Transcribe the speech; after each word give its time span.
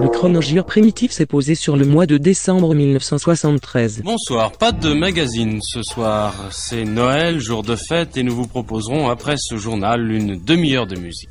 Le 0.00 0.08
chronogire 0.08 0.64
primitif 0.64 1.12
s'est 1.12 1.26
posé 1.26 1.54
sur 1.54 1.76
le 1.76 1.84
mois 1.84 2.06
de 2.06 2.16
décembre 2.16 2.74
1973. 2.74 4.02
Bonsoir, 4.02 4.52
pas 4.52 4.72
de 4.72 4.92
magazine 4.92 5.60
ce 5.62 5.82
soir. 5.82 6.34
C'est 6.50 6.84
Noël, 6.84 7.38
jour 7.40 7.62
de 7.62 7.76
fête, 7.76 8.16
et 8.16 8.22
nous 8.22 8.34
vous 8.34 8.46
proposerons 8.46 9.08
après 9.08 9.36
ce 9.38 9.56
journal 9.56 10.10
une 10.10 10.36
demi-heure 10.36 10.86
de 10.86 10.96
musique. 10.96 11.28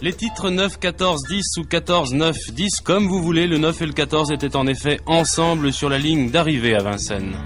Les 0.00 0.12
titres 0.12 0.50
9, 0.50 0.78
14, 0.78 1.22
10 1.28 1.42
ou 1.58 1.64
14, 1.64 2.14
9, 2.14 2.36
10, 2.52 2.80
comme 2.80 3.08
vous 3.08 3.20
voulez, 3.20 3.48
le 3.48 3.58
9 3.58 3.82
et 3.82 3.86
le 3.86 3.92
14 3.92 4.30
étaient 4.30 4.54
en 4.54 4.68
effet 4.68 5.00
ensemble 5.06 5.72
sur 5.72 5.88
la 5.88 5.98
ligne 5.98 6.30
d'arrivée 6.30 6.76
à 6.76 6.82
Vincennes. 6.82 7.36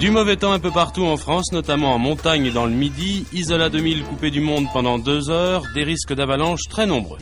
Du 0.00 0.10
mauvais 0.10 0.36
temps 0.36 0.52
un 0.52 0.58
peu 0.58 0.70
partout 0.70 1.04
en 1.04 1.18
France, 1.18 1.52
notamment 1.52 1.94
en 1.94 1.98
montagne 1.98 2.46
et 2.46 2.50
dans 2.50 2.64
le 2.64 2.72
Midi, 2.72 3.26
Isola 3.34 3.68
2000 3.68 4.02
coupé 4.04 4.30
du 4.30 4.40
monde 4.40 4.64
pendant 4.72 4.98
deux 4.98 5.28
heures, 5.28 5.62
des 5.74 5.84
risques 5.84 6.14
d'avalanche 6.14 6.62
très 6.70 6.86
nombreux. 6.86 7.18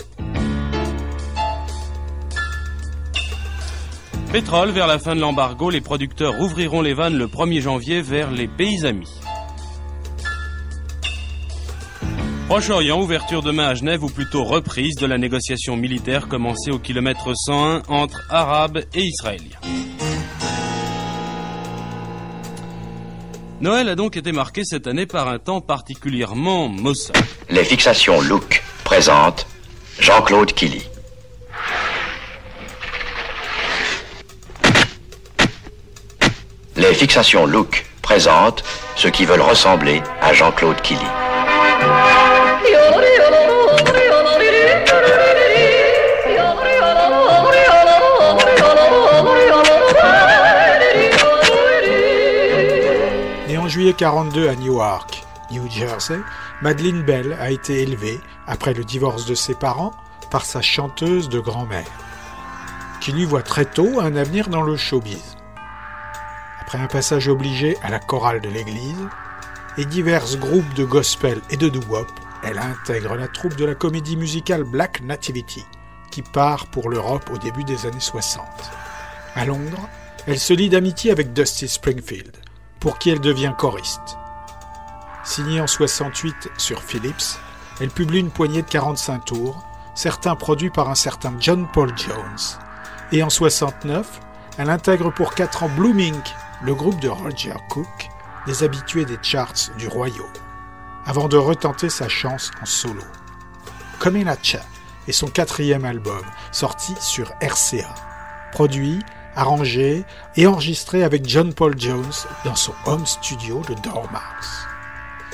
Pétrole, 4.30 4.70
vers 4.70 4.86
la 4.86 5.00
fin 5.00 5.16
de 5.16 5.20
l'embargo, 5.20 5.70
les 5.70 5.80
producteurs 5.80 6.38
ouvriront 6.40 6.80
les 6.80 6.94
vannes 6.94 7.18
le 7.18 7.26
1er 7.26 7.60
janvier 7.62 8.00
vers 8.00 8.30
les 8.30 8.46
pays 8.46 8.86
amis. 8.86 9.10
Proche-Orient, 12.48 13.02
ouverture 13.02 13.42
demain 13.42 13.66
à 13.66 13.74
Genève 13.74 14.04
ou 14.04 14.08
plutôt 14.08 14.44
reprise 14.44 14.94
de 14.94 15.06
la 15.06 15.18
négociation 15.18 15.76
militaire 15.76 16.28
commencée 16.28 16.70
au 16.70 16.78
kilomètre 16.78 17.34
101 17.34 17.82
entre 17.88 18.24
Arabes 18.30 18.84
et 18.94 19.02
Israéliens. 19.02 19.58
Noël 23.60 23.88
a 23.88 23.96
donc 23.96 24.16
été 24.16 24.30
marqué 24.30 24.62
cette 24.64 24.86
année 24.86 25.06
par 25.06 25.28
un 25.28 25.40
temps 25.40 25.60
particulièrement 25.60 26.68
maussade. 26.68 27.16
Les 27.50 27.64
fixations 27.64 28.20
Look 28.20 28.62
présentent 28.84 29.46
Jean-Claude 29.98 30.52
Killy. 30.52 30.82
Les 36.76 36.94
fixations 36.94 37.46
Look 37.46 37.84
présentent 38.00 38.62
ceux 38.94 39.10
qui 39.10 39.24
veulent 39.24 39.40
ressembler 39.40 40.02
à 40.22 40.32
Jean-Claude 40.32 40.80
Killy. 40.82 41.00
Juillet 53.88 53.96
42 53.96 54.48
à 54.50 54.54
Newark, 54.54 55.24
New 55.50 55.66
Jersey, 55.70 56.18
Madeleine 56.60 57.02
Bell 57.04 57.32
a 57.40 57.50
été 57.50 57.80
élevée, 57.80 58.20
après 58.46 58.74
le 58.74 58.84
divorce 58.84 59.24
de 59.24 59.34
ses 59.34 59.54
parents, 59.54 59.94
par 60.30 60.44
sa 60.44 60.60
chanteuse 60.60 61.30
de 61.30 61.40
grand-mère, 61.40 61.90
qui 63.00 63.12
lui 63.12 63.24
voit 63.24 63.42
très 63.42 63.64
tôt 63.64 63.98
un 63.98 64.14
avenir 64.14 64.48
dans 64.48 64.60
le 64.60 64.76
showbiz. 64.76 65.36
Après 66.60 66.76
un 66.76 66.86
passage 66.86 67.28
obligé 67.28 67.78
à 67.82 67.88
la 67.88 67.98
chorale 67.98 68.42
de 68.42 68.50
l'église 68.50 69.08
et 69.78 69.86
divers 69.86 70.36
groupes 70.36 70.74
de 70.74 70.84
gospel 70.84 71.40
et 71.48 71.56
de 71.56 71.70
doo-wop, 71.70 72.08
elle 72.42 72.58
intègre 72.58 73.14
la 73.14 73.28
troupe 73.28 73.56
de 73.56 73.64
la 73.64 73.74
comédie 73.74 74.18
musicale 74.18 74.64
Black 74.64 75.00
Nativity, 75.00 75.64
qui 76.10 76.20
part 76.20 76.66
pour 76.66 76.90
l'Europe 76.90 77.30
au 77.32 77.38
début 77.38 77.64
des 77.64 77.86
années 77.86 78.00
60. 78.00 78.44
À 79.34 79.46
Londres, 79.46 79.88
elle 80.26 80.38
se 80.38 80.52
lie 80.52 80.68
d'amitié 80.68 81.10
avec 81.10 81.32
Dusty 81.32 81.68
Springfield, 81.68 82.36
pour 82.80 82.98
qui 82.98 83.10
elle 83.10 83.20
devient 83.20 83.52
choriste. 83.56 84.18
Signée 85.24 85.60
en 85.60 85.66
68 85.66 86.50
sur 86.56 86.82
Philips, 86.82 87.38
elle 87.80 87.90
publie 87.90 88.20
une 88.20 88.30
poignée 88.30 88.62
de 88.62 88.68
45 88.68 89.24
tours, 89.24 89.62
certains 89.94 90.36
produits 90.36 90.70
par 90.70 90.88
un 90.88 90.94
certain 90.94 91.34
John 91.38 91.66
Paul 91.72 91.92
Jones. 91.96 92.60
Et 93.12 93.22
en 93.22 93.30
69, 93.30 94.20
elle 94.58 94.70
intègre 94.70 95.12
pour 95.12 95.34
4 95.34 95.64
ans 95.64 95.70
Blooming, 95.76 96.20
le 96.62 96.74
groupe 96.74 97.00
de 97.00 97.08
Roger 97.08 97.54
Cook, 97.68 98.08
des 98.46 98.62
habitués 98.62 99.04
des 99.04 99.18
charts 99.22 99.70
du 99.76 99.88
royaume, 99.88 100.26
avant 101.06 101.28
de 101.28 101.36
retenter 101.36 101.90
sa 101.90 102.08
chance 102.08 102.50
en 102.62 102.66
solo. 102.66 103.02
Kominacha 103.98 104.60
est 105.06 105.12
son 105.12 105.28
quatrième 105.28 105.84
album, 105.84 106.22
sorti 106.52 106.94
sur 107.00 107.32
RCA, 107.40 107.94
produit, 108.52 109.00
arrangé 109.38 110.04
et 110.36 110.46
enregistré 110.46 111.04
avec 111.04 111.26
John 111.26 111.54
Paul 111.54 111.78
Jones 111.78 112.12
dans 112.44 112.56
son 112.56 112.74
home 112.86 113.06
studio 113.06 113.62
de 113.68 113.74
Dormouse. 113.82 114.66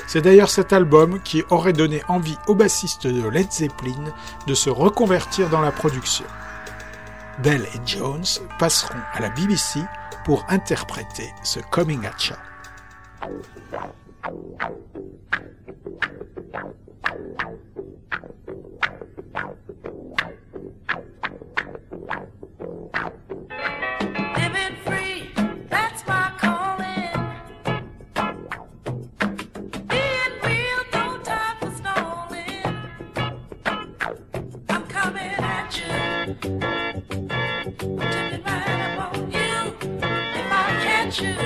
C'est 0.07 0.21
d'ailleurs 0.21 0.51
cet 0.51 0.71
album 0.71 1.19
qui 1.23 1.43
aurait 1.49 1.73
donné 1.73 2.03
envie 2.07 2.37
au 2.47 2.53
bassiste 2.53 3.07
de 3.07 3.27
Led 3.27 3.51
Zeppelin 3.51 4.13
de 4.45 4.53
se 4.53 4.69
reconvertir 4.69 5.49
dans 5.49 5.61
la 5.61 5.71
production. 5.71 6.25
Bell 7.39 7.63
et 7.73 7.79
Jones 7.85 8.23
passeront 8.59 8.99
à 9.13 9.21
la 9.21 9.29
BBC 9.29 9.79
pour 10.23 10.45
interpréter 10.49 11.33
ce 11.43 11.59
Coming 11.71 12.05
at 12.05 12.35
you. 37.85 37.97
If 37.99 38.47
I 40.51 40.79
catch 40.83 41.21
you, 41.21 41.44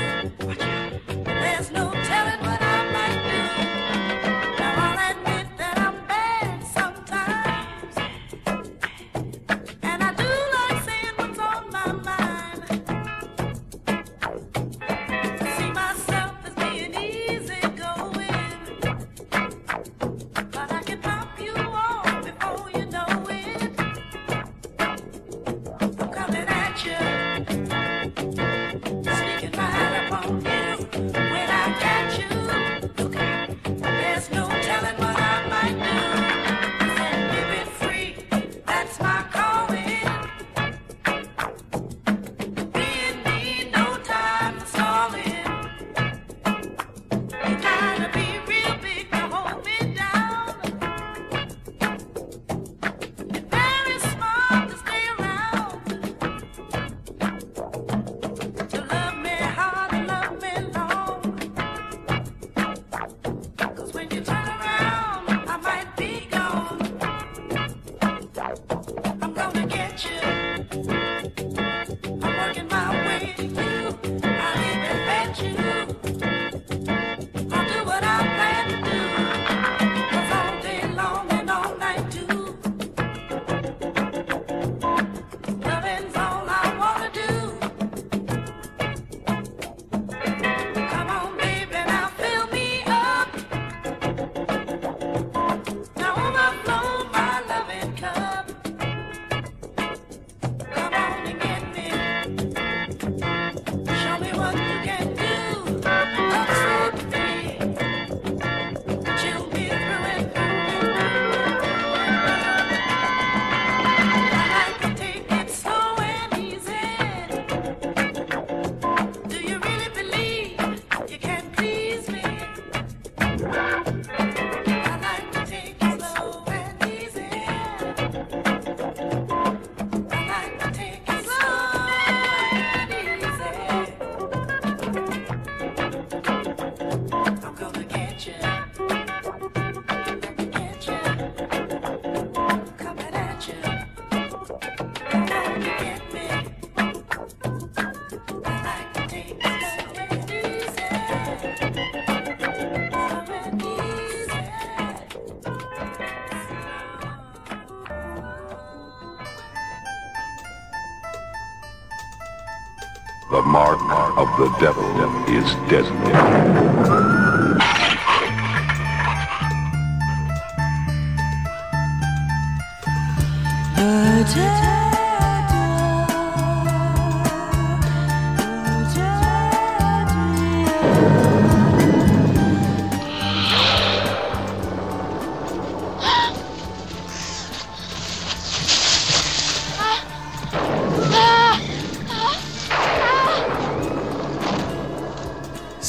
is 165.72 165.99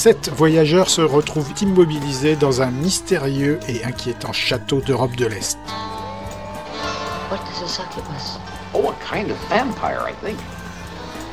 Sept 0.03 0.31
voyageurs 0.31 0.89
se 0.89 1.03
retrouvent 1.03 1.53
immobilisés 1.61 2.35
dans 2.35 2.63
un 2.63 2.71
mystérieux 2.71 3.61
et 3.69 3.85
inquiétant 3.85 4.33
château 4.33 4.81
d'Europe 4.81 5.15
de 5.15 5.27
l'Est. 5.27 5.59
What 7.31 7.41
is 7.53 7.63
a 7.63 7.69
succubus? 7.69 8.39
Oh, 8.73 8.89
a 8.89 8.95
kind 9.05 9.31
of 9.31 9.37
vampire, 9.51 10.01
I 10.09 10.15
think. 10.25 10.39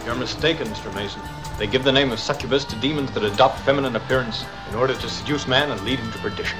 You're 0.05 0.19
mistaken, 0.19 0.67
Mr. 0.67 0.93
Mason. 0.93 1.21
They 1.57 1.65
give 1.65 1.85
the 1.85 1.93
name 1.93 2.11
of 2.11 2.19
succubus 2.19 2.65
to 2.65 2.75
demons 2.81 3.09
that 3.13 3.23
adopt 3.23 3.57
feminine 3.59 3.95
appearance 3.95 4.43
in 4.69 4.75
order 4.75 4.95
to 4.95 5.07
seduce 5.07 5.47
man 5.47 5.71
and 5.71 5.79
lead 5.85 5.99
him 5.99 6.11
to 6.11 6.19
perdition. 6.19 6.57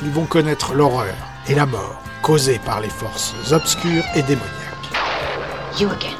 Ils 0.00 0.12
vont 0.12 0.24
connaître 0.24 0.72
l'horreur 0.72 1.14
et 1.46 1.54
la 1.54 1.66
mort 1.66 2.00
causées 2.22 2.58
par 2.58 2.80
les 2.80 2.88
forces 2.88 3.34
obscures 3.52 4.04
et 4.14 4.22
démoniaques. 4.22 4.48
You 5.78 5.90
again. 5.90 6.16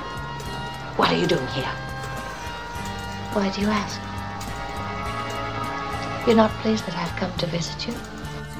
What 0.99 1.09
are 1.09 1.17
you 1.17 1.27
doing 1.27 1.49
here? 1.55 1.73
Why 3.33 3.49
do 3.49 3.63
you 3.63 3.71
ask? 3.71 3.99
You're 6.25 6.37
not 6.37 6.51
pleased 6.63 6.87
that 6.87 6.95
I've 6.97 7.17
come 7.19 7.33
to 7.39 7.47
visit 7.47 7.89
you? 7.89 7.95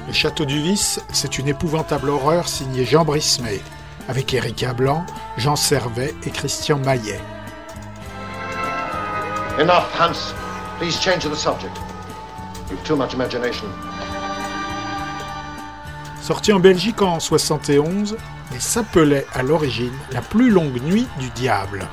Le 0.05 0.11
Château 0.11 0.43
du 0.43 0.59
Vice, 0.59 0.99
c'est 1.13 1.37
une 1.37 1.47
épouvantable 1.47 2.09
horreur 2.09 2.49
signée 2.49 2.83
Jean 2.83 3.05
Brismé, 3.05 3.61
avec 4.09 4.33
Erika 4.33 4.73
Blanc, 4.73 5.05
Jean 5.37 5.55
Servet 5.55 6.13
et 6.25 6.29
Christian 6.29 6.77
Maillet. 6.79 7.21
Enough, 9.59 9.85
Hans. 9.97 10.33
Please 10.77 10.99
change 10.99 11.23
the 11.23 11.35
subject. 11.35 11.77
You've 12.69 12.83
too 12.83 12.97
much 12.97 13.13
imagination. 13.13 13.67
Sorti 16.21 16.51
en 16.51 16.59
Belgique 16.59 17.01
en 17.01 17.21
71, 17.21 18.17
il 18.51 18.61
s'appelait 18.61 19.25
à 19.33 19.41
l'origine 19.41 19.93
La 20.11 20.21
plus 20.21 20.49
longue 20.49 20.81
nuit 20.83 21.07
du 21.17 21.29
diable. 21.29 21.87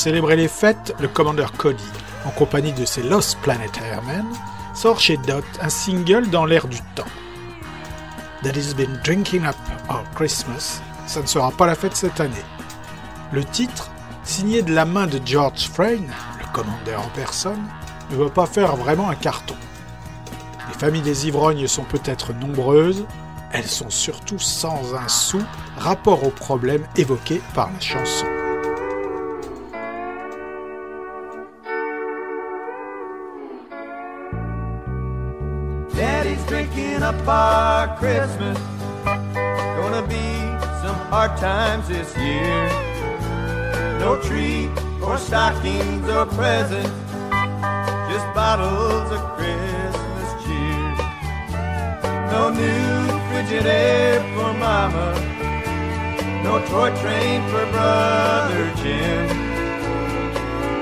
Célébrer 0.00 0.36
les 0.36 0.48
fêtes, 0.48 0.94
le 0.98 1.08
commandeur 1.08 1.52
Cody, 1.52 1.84
en 2.24 2.30
compagnie 2.30 2.72
de 2.72 2.86
ses 2.86 3.02
Lost 3.02 3.38
Planet 3.42 3.70
Airmen, 3.82 4.24
sort 4.72 4.98
chez 4.98 5.18
Dot 5.18 5.44
un 5.60 5.68
single 5.68 6.30
dans 6.30 6.46
l'air 6.46 6.68
du 6.68 6.78
temps. 6.94 7.04
That 8.42 8.56
has 8.56 8.72
been 8.74 8.98
drinking 9.04 9.44
up 9.44 9.56
our 9.90 10.04
Christmas, 10.14 10.80
ça 11.06 11.20
ne 11.20 11.26
sera 11.26 11.50
pas 11.50 11.66
la 11.66 11.74
fête 11.74 11.94
cette 11.96 12.18
année. 12.18 12.46
Le 13.30 13.44
titre, 13.44 13.90
signé 14.24 14.62
de 14.62 14.72
la 14.72 14.86
main 14.86 15.06
de 15.06 15.20
George 15.22 15.68
Frayne, 15.68 16.10
le 16.38 16.46
commandeur 16.54 17.02
en 17.02 17.10
personne, 17.14 17.68
ne 18.10 18.16
va 18.16 18.30
pas 18.30 18.46
faire 18.46 18.76
vraiment 18.76 19.10
un 19.10 19.16
carton. 19.16 19.56
Les 20.68 20.78
familles 20.78 21.02
des 21.02 21.26
ivrognes 21.26 21.66
sont 21.66 21.84
peut-être 21.84 22.32
nombreuses, 22.32 23.04
elles 23.52 23.68
sont 23.68 23.90
surtout 23.90 24.38
sans 24.38 24.94
un 24.94 25.08
sou 25.08 25.42
rapport 25.76 26.24
aux 26.24 26.30
problèmes 26.30 26.86
évoqués 26.96 27.42
par 27.52 27.70
la 27.70 27.80
chanson. 27.80 28.39
Up 37.28 37.98
Christmas. 37.98 38.58
Gonna 39.04 40.06
be 40.06 40.28
some 40.82 40.96
hard 41.10 41.36
times 41.38 41.88
this 41.88 42.16
year. 42.16 42.68
No 43.98 44.20
tree 44.20 44.68
or 45.02 45.18
stockings 45.18 46.08
or 46.08 46.26
presents, 46.26 46.90
just 48.10 48.26
bottles 48.34 49.10
of 49.12 49.20
Christmas 49.36 50.28
cheer. 50.44 50.94
No 52.32 52.50
new 52.50 52.90
Frigidaire 53.28 54.20
for 54.34 54.52
Mama, 54.54 55.08
no 56.44 56.58
toy 56.66 56.90
train 57.00 57.42
for 57.50 57.64
Brother 57.72 58.72
Jim. 58.76 59.28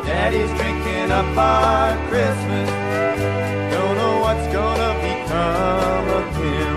Daddy's 0.04 0.50
drinking 0.58 1.10
up 1.10 1.36
our 1.36 1.96
Christmas. 2.08 2.68
Don't 3.72 3.96
know 3.96 4.20
what's 4.20 4.46
gonna 4.52 4.92
become 5.02 6.17
him. 6.56 6.76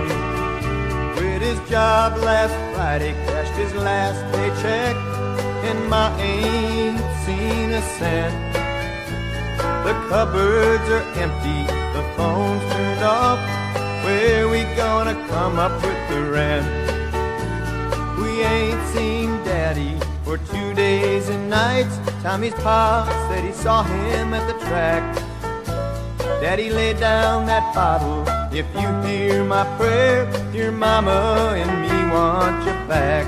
Quit 1.16 1.42
his 1.42 1.58
job 1.68 2.16
last 2.18 2.54
Friday, 2.74 3.12
cashed 3.26 3.56
his 3.62 3.74
last 3.74 4.20
paycheck, 4.34 4.96
and 5.68 5.78
Ma 5.88 6.14
ain't 6.18 7.00
seen 7.24 7.70
a 7.72 7.82
cent. 7.98 8.34
The 9.86 9.94
cupboards 10.08 10.88
are 10.96 11.04
empty, 11.24 11.62
the 11.96 12.04
phone's 12.16 12.62
turned 12.72 13.02
off. 13.02 13.40
Where 14.04 14.48
we 14.48 14.62
gonna 14.74 15.14
come 15.28 15.58
up 15.58 15.74
with 15.82 16.00
the 16.10 16.20
rent? 16.30 16.66
We 18.20 18.42
ain't 18.42 18.82
seen 18.94 19.28
Daddy 19.44 19.94
for 20.24 20.38
two 20.38 20.74
days 20.74 21.28
and 21.28 21.50
nights. 21.50 21.98
Tommy's 22.22 22.54
pa 22.54 23.06
said 23.28 23.44
he 23.44 23.52
saw 23.52 23.82
him 23.82 24.34
at 24.34 24.46
the 24.46 24.58
track. 24.66 25.02
Daddy 26.40 26.70
laid 26.70 26.98
down 26.98 27.46
that 27.46 27.74
bottle. 27.74 28.31
If 28.54 28.66
you 28.74 28.88
hear 29.00 29.44
my 29.44 29.64
prayer, 29.78 30.28
your 30.52 30.72
mama 30.72 31.54
and 31.56 31.80
me 31.80 32.12
want 32.12 32.66
you 32.66 32.72
back. 32.86 33.24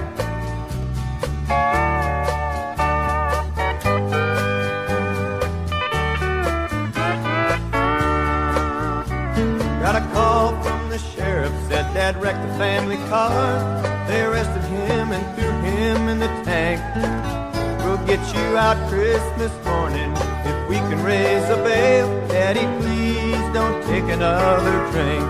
Another 24.14 24.78
drink. 24.92 25.26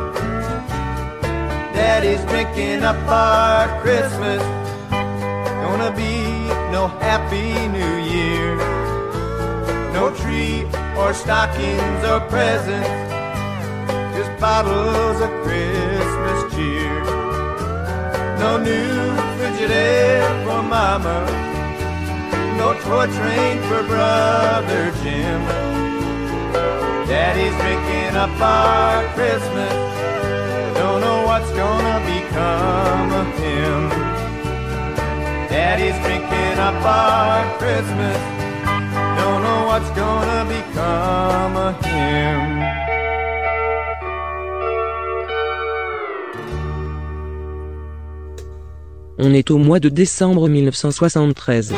Daddy's 1.72 2.22
drinking 2.26 2.82
up 2.82 3.00
our 3.08 3.80
Christmas. 3.80 4.42
Gonna 5.64 5.92
be 5.96 6.16
no 6.70 6.88
happy 7.00 7.50
new 7.78 7.94
year. 8.14 8.56
No 9.94 10.14
tree 10.20 10.66
or 10.98 11.14
stockings 11.14 12.02
or 12.04 12.20
presents. 12.28 12.92
Just 14.16 14.32
bottles 14.38 15.18
of 15.26 15.30
Christmas 15.44 16.38
cheer. 16.54 17.00
No 18.42 18.58
new 18.58 18.92
Frigidaire 19.36 20.32
for 20.44 20.62
Mama. 20.62 21.18
No 22.58 22.74
toy 22.84 23.06
train 23.18 23.56
for 23.68 23.82
Brother 23.84 24.92
Jim. 25.02 25.73
Daddy's 27.06 27.54
drinking 27.60 28.16
up 28.16 28.40
our 28.40 29.04
Christmas. 29.14 29.74
Don't 30.74 31.00
know 31.02 31.26
what's 31.26 31.50
gonna 31.52 31.98
become 32.14 33.12
of 33.12 33.28
him. 33.38 33.80
Daddy's 35.50 35.98
drinking 36.04 36.58
up 36.58 36.82
our 36.82 37.58
Christmas. 37.58 38.18
Don't 39.20 39.42
know 39.42 39.66
what's 39.66 39.90
gonna 39.90 40.44
become 40.48 41.56
of 41.56 41.84
him. 41.84 42.74
On 49.18 49.32
est 49.32 49.50
au 49.50 49.58
mois 49.58 49.78
de 49.78 49.88
décembre 49.90 50.48
1973. 50.48 51.72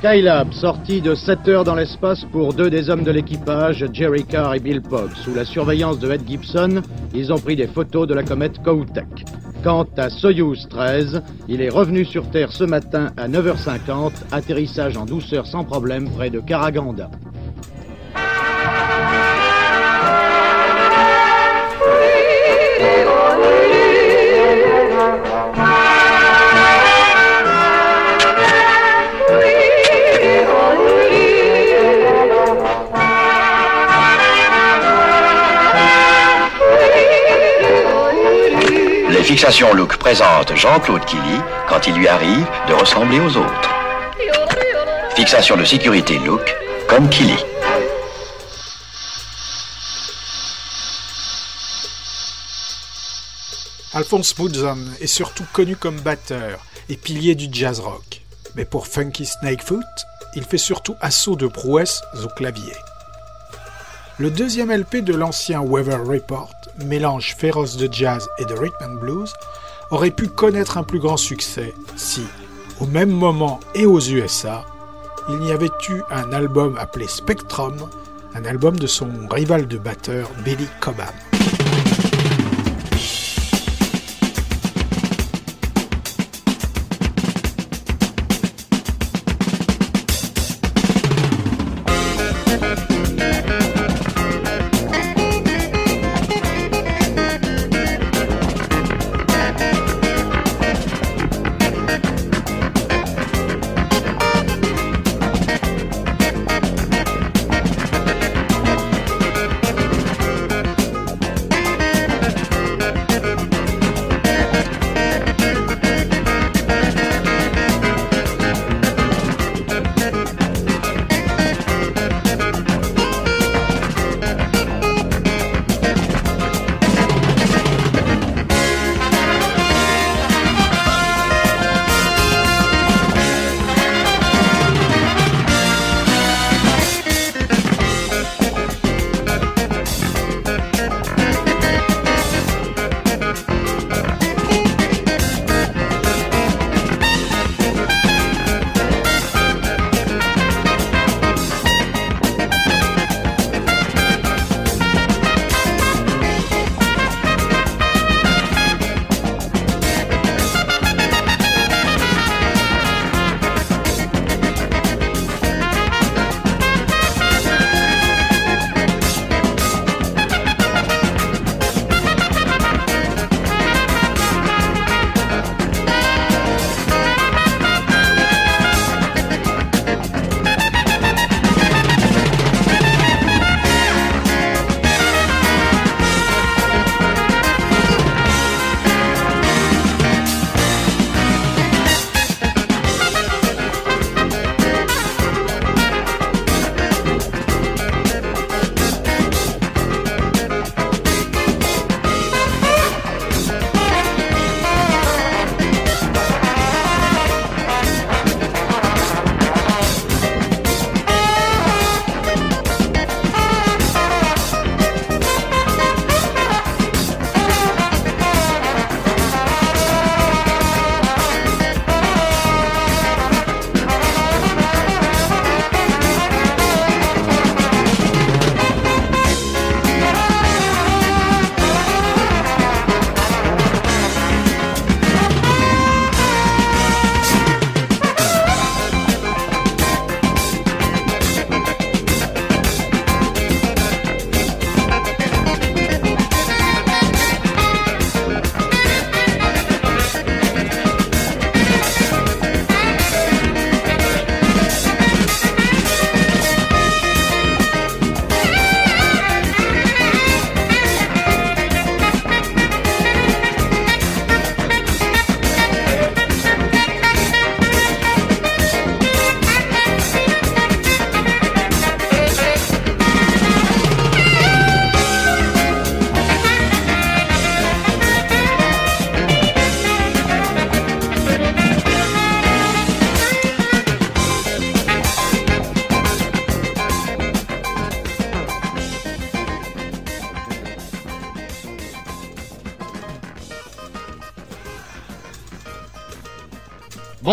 Skylab 0.00 0.54
sorti 0.54 1.02
de 1.02 1.14
7 1.14 1.46
heures 1.48 1.64
dans 1.64 1.74
l'espace 1.74 2.24
pour 2.32 2.54
deux 2.54 2.70
des 2.70 2.88
hommes 2.88 3.04
de 3.04 3.10
l'équipage, 3.10 3.84
Jerry 3.92 4.24
Carr 4.24 4.54
et 4.54 4.58
Bill 4.58 4.80
Pogg. 4.80 5.10
Sous 5.14 5.34
la 5.34 5.44
surveillance 5.44 5.98
de 5.98 6.10
Ed 6.10 6.22
Gibson, 6.26 6.80
ils 7.12 7.30
ont 7.34 7.38
pris 7.38 7.54
des 7.54 7.66
photos 7.66 8.08
de 8.08 8.14
la 8.14 8.22
comète 8.22 8.62
Kohoutek. 8.62 9.26
Quant 9.62 9.86
à 9.98 10.08
Soyuz 10.08 10.66
13, 10.70 11.22
il 11.48 11.60
est 11.60 11.68
revenu 11.68 12.06
sur 12.06 12.30
Terre 12.30 12.50
ce 12.50 12.64
matin 12.64 13.10
à 13.18 13.28
9h50, 13.28 14.12
atterrissage 14.32 14.96
en 14.96 15.04
douceur 15.04 15.46
sans 15.46 15.64
problème 15.64 16.08
près 16.08 16.30
de 16.30 16.40
Karaganda. 16.40 17.10
Les 39.40 39.46
fixations 39.46 39.72
look 39.72 39.96
présentent 39.96 40.54
Jean-Claude 40.54 41.02
Killy 41.06 41.40
quand 41.66 41.86
il 41.86 41.94
lui 41.94 42.06
arrive 42.06 42.46
de 42.68 42.74
ressembler 42.74 43.20
aux 43.20 43.38
autres. 43.38 43.70
Fixation 45.16 45.56
de 45.56 45.64
sécurité 45.64 46.18
look 46.18 46.54
comme 46.86 47.08
Killy. 47.08 47.38
Alphonse 53.94 54.36
Mouzon 54.36 54.76
est 55.00 55.06
surtout 55.06 55.46
connu 55.54 55.74
comme 55.74 55.98
batteur 56.00 56.60
et 56.90 56.98
pilier 56.98 57.34
du 57.34 57.48
jazz 57.50 57.80
rock. 57.80 58.20
Mais 58.56 58.66
pour 58.66 58.88
Funky 58.88 59.24
Snakefoot, 59.24 59.86
il 60.34 60.44
fait 60.44 60.58
surtout 60.58 60.96
assaut 61.00 61.36
de 61.36 61.46
prouesses 61.46 62.02
au 62.22 62.28
clavier. 62.28 62.74
Le 64.18 64.30
deuxième 64.30 64.70
LP 64.70 64.96
de 64.96 65.14
l'ancien 65.14 65.62
Weather 65.62 66.04
Report, 66.04 66.59
mélange 66.84 67.34
féroce 67.36 67.76
de 67.76 67.92
jazz 67.92 68.28
et 68.38 68.44
de 68.44 68.54
rhythm 68.54 68.84
and 68.84 68.94
blues, 69.00 69.32
aurait 69.90 70.10
pu 70.10 70.28
connaître 70.28 70.78
un 70.78 70.82
plus 70.82 70.98
grand 70.98 71.16
succès 71.16 71.74
si, 71.96 72.24
au 72.80 72.86
même 72.86 73.10
moment 73.10 73.60
et 73.74 73.86
aux 73.86 74.00
USA, 74.00 74.64
il 75.28 75.38
n'y 75.38 75.52
avait 75.52 75.70
eu 75.88 76.02
un 76.10 76.32
album 76.32 76.76
appelé 76.78 77.06
Spectrum, 77.06 77.76
un 78.34 78.44
album 78.44 78.78
de 78.78 78.86
son 78.86 79.08
rival 79.30 79.66
de 79.66 79.78
batteur 79.78 80.28
Billy 80.44 80.66
Cobham. 80.80 81.29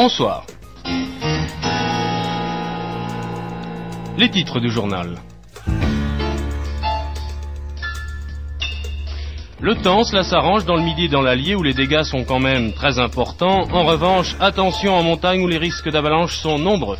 Bonsoir. 0.09 0.45
Les 4.17 4.31
titres 4.31 4.61
du 4.61 4.69
journal. 4.69 5.17
Le 9.59 9.75
temps, 9.75 10.05
cela 10.05 10.23
s'arrange 10.23 10.63
dans 10.63 10.77
le 10.77 10.83
midi 10.83 11.05
et 11.05 11.09
dans 11.09 11.21
l'Allier 11.21 11.55
où 11.55 11.61
les 11.61 11.73
dégâts 11.73 12.03
sont 12.03 12.23
quand 12.23 12.39
même 12.39 12.71
très 12.71 12.99
importants. 12.99 13.67
En 13.73 13.83
revanche, 13.83 14.37
attention 14.39 14.95
en 14.95 15.03
montagne 15.03 15.41
où 15.41 15.47
les 15.49 15.57
risques 15.57 15.89
d'avalanche 15.89 16.37
sont 16.37 16.57
nombreux. 16.57 16.99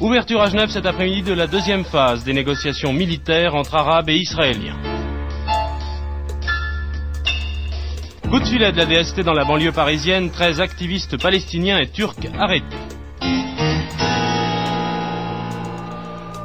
Ouverture 0.00 0.40
à 0.40 0.48
Genève 0.48 0.70
cet 0.70 0.86
après-midi 0.86 1.20
de 1.20 1.34
la 1.34 1.46
deuxième 1.46 1.84
phase 1.84 2.24
des 2.24 2.32
négociations 2.32 2.94
militaires 2.94 3.54
entre 3.54 3.74
Arabes 3.74 4.08
et 4.08 4.16
Israéliens. 4.16 4.83
Filet 8.54 8.70
de 8.70 8.76
la 8.76 8.86
DST 8.86 9.22
dans 9.22 9.32
la 9.32 9.44
banlieue 9.44 9.72
parisienne, 9.72 10.30
13 10.30 10.60
activistes 10.60 11.20
palestiniens 11.20 11.80
et 11.80 11.88
turcs 11.88 12.14
arrêtés. 12.38 12.76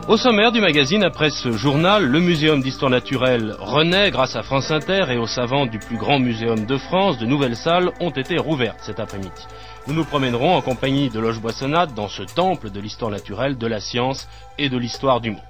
Au 0.07 0.17
sommaire 0.17 0.51
du 0.51 0.59
magazine, 0.59 1.03
après 1.03 1.29
ce 1.29 1.51
journal, 1.51 2.03
le 2.03 2.19
Muséum 2.19 2.63
d'histoire 2.63 2.89
naturelle 2.89 3.55
renaît 3.59 4.09
grâce 4.09 4.35
à 4.35 4.41
France 4.41 4.71
Inter 4.71 5.05
et 5.09 5.19
aux 5.19 5.27
savants 5.27 5.67
du 5.67 5.77
plus 5.77 5.97
grand 5.97 6.17
muséum 6.17 6.65
de 6.65 6.77
France. 6.77 7.19
De 7.19 7.27
nouvelles 7.27 7.55
salles 7.55 7.91
ont 7.99 8.09
été 8.09 8.37
rouvertes 8.37 8.79
cet 8.81 8.99
après-midi. 8.99 9.45
Nous 9.85 9.93
nous 9.93 10.03
promènerons 10.03 10.55
en 10.55 10.61
compagnie 10.61 11.11
de 11.11 11.19
Loge 11.19 11.39
Boissonnade 11.39 11.93
dans 11.93 12.07
ce 12.07 12.23
temple 12.23 12.71
de 12.71 12.79
l'histoire 12.79 13.11
naturelle, 13.11 13.55
de 13.55 13.67
la 13.67 13.79
science 13.79 14.27
et 14.57 14.69
de 14.69 14.79
l'histoire 14.79 15.21
du 15.21 15.29
monde. 15.29 15.41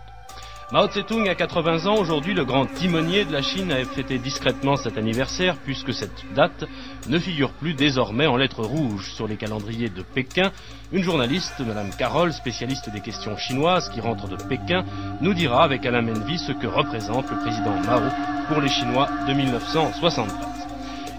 Mao 0.72 0.88
Tse-tung 0.88 1.28
a 1.28 1.34
80 1.34 1.88
ans. 1.88 1.96
Aujourd'hui, 1.96 2.36
le 2.36 2.46
grand 2.46 2.68
timonier 2.68 3.26
de 3.26 3.34
la 3.34 3.42
Chine 3.42 3.72
a 3.72 3.84
fêté 3.86 4.20
discrètement 4.20 4.76
cet 4.76 5.00
anniversaire 5.00 5.58
puisque 5.58 5.96
cette 5.96 6.32
date 6.36 6.64
ne 7.08 7.18
figure 7.18 7.54
plus 7.54 7.74
désormais 7.74 8.28
en 8.28 8.38
lettres 8.38 8.64
rouges 8.64 9.12
sur 9.16 9.28
les 9.28 9.36
calendriers 9.36 9.90
de 9.90 10.04
Pékin. 10.04 10.52
Une 10.92 11.02
journaliste, 11.02 11.60
Madame 11.66 11.90
Carole, 11.98 12.34
spécialiste 12.34 12.92
des 12.92 13.02
questions 13.02 13.36
chinoises 13.36 13.90
qui 13.90 14.00
rentre 14.00 14.28
de 14.28 14.36
Pékin, 14.36 14.86
nous 15.22 15.34
dira 15.34 15.64
avec 15.64 15.88
Alain 15.88 16.04
Menvy 16.04 16.38
ce 16.38 16.52
que 16.52 16.68
représente 16.68 17.32
le 17.32 17.38
président 17.38 17.76
Mao 17.88 18.08
pour 18.48 18.62
les 18.62 18.70
Chinois 18.70 19.10
de 19.28 19.34
1973. 19.34 20.59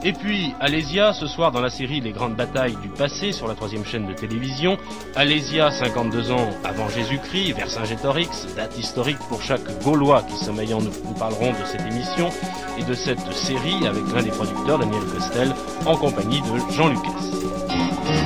Et 0.02 0.12
puis, 0.14 0.54
Alésia, 0.60 1.12
ce 1.12 1.26
soir 1.26 1.52
dans 1.52 1.60
la 1.60 1.68
série 1.68 2.00
Les 2.00 2.12
grandes 2.12 2.34
batailles 2.34 2.76
du 2.76 2.88
passé 2.88 3.32
sur 3.32 3.46
la 3.46 3.54
troisième 3.54 3.84
chaîne 3.84 4.06
de 4.06 4.14
télévision. 4.14 4.78
Alésia, 5.14 5.70
52 5.70 6.32
ans 6.32 6.48
avant 6.64 6.88
Jésus-Christ, 6.88 7.52
Vercingétorix, 7.52 8.46
date 8.56 8.78
historique 8.78 9.18
pour 9.28 9.42
chaque 9.42 9.82
Gaulois 9.82 10.22
qui 10.22 10.42
sommeille 10.42 10.72
en 10.72 10.80
nous. 10.80 10.92
Nous 11.04 11.14
parlerons 11.18 11.50
de 11.50 11.66
cette 11.66 11.82
émission 11.82 12.30
et 12.78 12.82
de 12.82 12.94
cette 12.94 13.30
série 13.32 13.86
avec 13.86 14.02
l'un 14.14 14.22
des 14.22 14.30
producteurs, 14.30 14.78
Daniel 14.78 15.02
Costel, 15.04 15.54
en 15.84 15.96
compagnie 15.96 16.40
de 16.40 16.72
Jean 16.72 16.88
Lucas. 16.88 18.19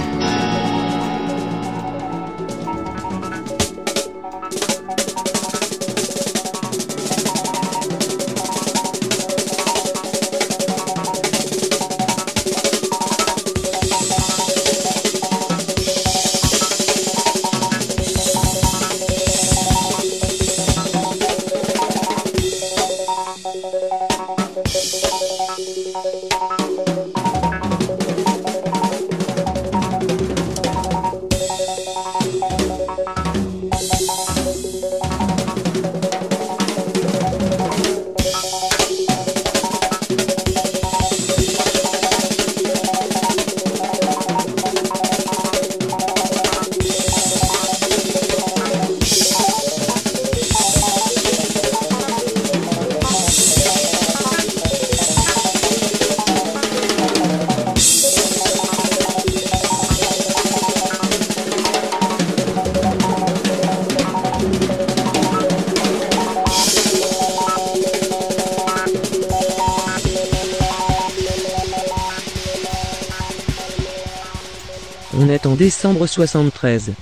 Décembre 75.64 76.06
73. 76.06 76.92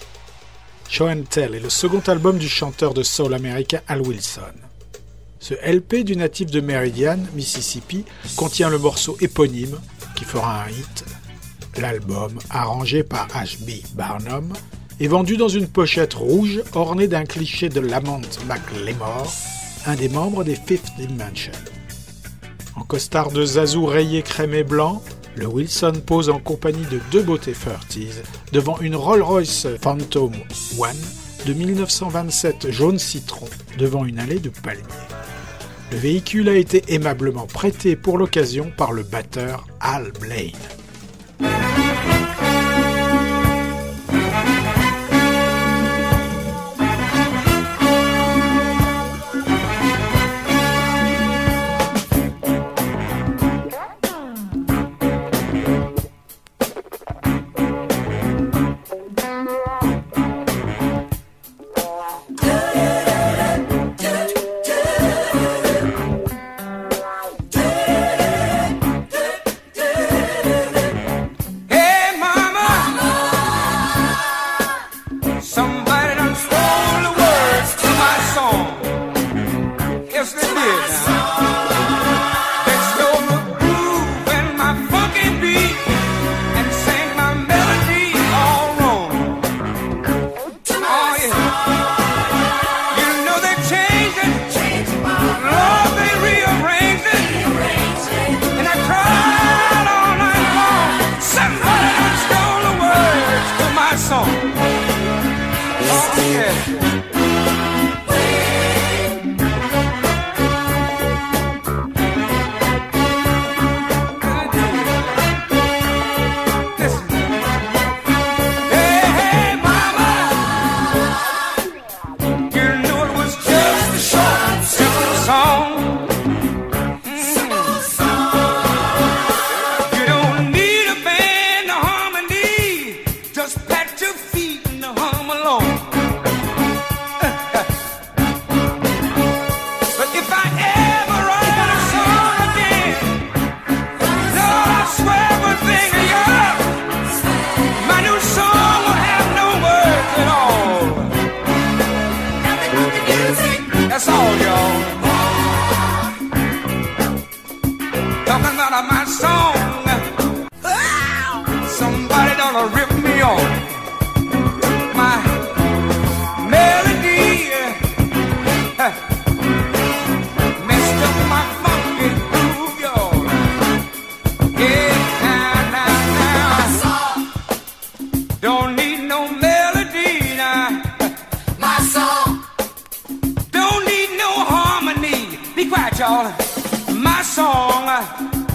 Show 0.89 1.09
and 1.09 1.25
Tell 1.29 1.57
est 1.57 1.59
le 1.59 1.69
second 1.69 1.99
album 2.07 2.39
du 2.39 2.49
chanteur 2.49 2.95
de 2.95 3.03
soul 3.03 3.35
américain 3.35 3.81
Al 3.89 4.03
Wilson. 4.03 4.55
Ce 5.41 5.55
LP 5.55 6.05
du 6.05 6.15
natif 6.15 6.49
de 6.49 6.61
Meridian, 6.61 7.19
Mississippi, 7.35 8.05
contient 8.37 8.71
le 8.71 8.79
morceau 8.79 9.17
éponyme 9.21 9.81
qui 10.15 10.25
fera 10.25 10.63
un 10.63 10.69
hit. 10.69 11.05
L'album, 11.77 12.39
arrangé 12.51 13.03
par 13.03 13.27
H.B. 13.31 13.85
Barnum, 13.97 14.53
est 15.01 15.09
vendu 15.09 15.37
dans 15.37 15.49
une 15.49 15.67
pochette 15.67 16.15
rouge 16.15 16.63
ornée 16.73 17.09
d'un 17.09 17.25
cliché 17.25 17.69
de 17.69 17.81
Lamont 17.81 18.21
McLemore, 18.47 19.33
un 19.87 19.97
des 19.97 20.09
membres 20.09 20.45
des 20.45 20.55
Fifth 20.55 20.93
Dimension. 20.97 21.51
En 22.77 22.85
costard 22.85 23.33
de 23.33 23.45
zazou 23.45 23.87
rayé 23.87 24.23
crème 24.23 24.55
et 24.55 24.63
blanc, 24.63 25.03
le 25.37 25.47
Wilson 25.47 25.93
pose 26.05 26.31
en 26.31 26.39
compagnie 26.39 26.87
de 26.91 27.01
deux 27.11 27.23
beautés 27.23 27.55
Furties 27.55 28.21
devant 28.53 28.79
une 28.81 28.97
Rolls-Royce 28.97 29.67
Phantom 29.81 30.33
One 30.79 30.97
de 31.47 31.53
1927 31.53 32.71
jaune 32.71 32.99
citron 32.99 33.47
devant 33.79 34.05
une 34.05 34.19
allée 34.19 34.39
de 34.39 34.51
palmiers. 34.51 34.83
Le 35.91 35.99
véhicule 35.99 36.49
a 36.49 36.57
été 36.57 36.83
aimablement 36.89 37.47
prêté 37.47 37.97
pour 37.97 38.19
l'occasion 38.19 38.73
par 38.77 38.93
le 38.93 39.03
batteur 39.03 39.67
Al 39.81 40.13
Blaine. 40.21 40.53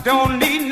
Don't 0.07 0.39
need 0.39 0.66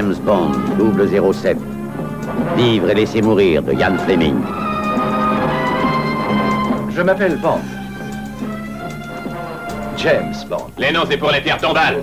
James 0.00 0.16
Bond, 0.24 0.52
double 0.78 1.06
07. 1.34 1.58
Vivre 2.56 2.88
et 2.88 2.94
laisser 2.94 3.20
mourir 3.20 3.62
de 3.62 3.74
Ian 3.74 3.98
Fleming. 3.98 4.40
Je 6.88 7.02
m'appelle 7.02 7.36
Bond. 7.36 7.60
James 9.98 10.32
Bond. 10.48 10.70
Les 10.78 10.90
noms, 10.90 11.04
c'est 11.06 11.18
pour 11.18 11.30
les 11.30 11.42
pierres 11.42 11.58
tombales. 11.58 12.02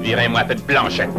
Virez-moi 0.00 0.40
cette 0.48 0.66
planchette. 0.66 1.10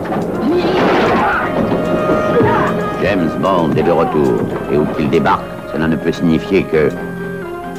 James 3.02 3.32
Bond 3.40 3.72
est 3.78 3.84
de 3.84 3.92
retour. 3.92 4.42
Et 4.74 4.78
où 4.78 4.86
qu'il 4.98 5.10
débarque, 5.10 5.46
cela 5.72 5.88
ne 5.88 5.96
peut 5.96 6.12
signifier 6.12 6.64
que... 6.64 6.90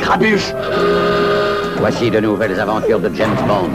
Crabuche 0.00 0.54
Voici 1.78 2.10
de 2.10 2.20
nouvelles 2.20 2.58
aventures 2.58 3.00
de 3.00 3.10
James 3.14 3.36
Bond. 3.46 3.68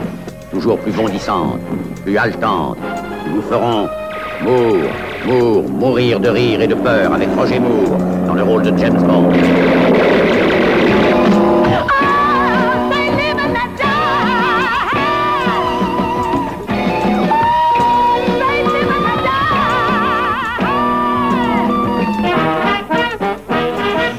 Toujours 0.49 0.79
plus 0.79 0.91
bondissantes, 0.91 1.59
plus 2.03 2.17
haletantes. 2.17 2.79
qui 3.23 3.29
vous 3.29 3.43
feront 3.43 3.87
Moore, 4.41 4.91
Moore, 5.25 5.63
mourir 5.63 6.19
de 6.19 6.29
rire 6.29 6.61
et 6.61 6.67
de 6.67 6.75
peur 6.75 7.13
avec 7.13 7.29
Roger 7.35 7.59
Moore 7.59 7.97
dans 8.27 8.33
le 8.33 8.43
rôle 8.43 8.63
de 8.63 8.77
James 8.77 9.01
Bond. 9.01 9.31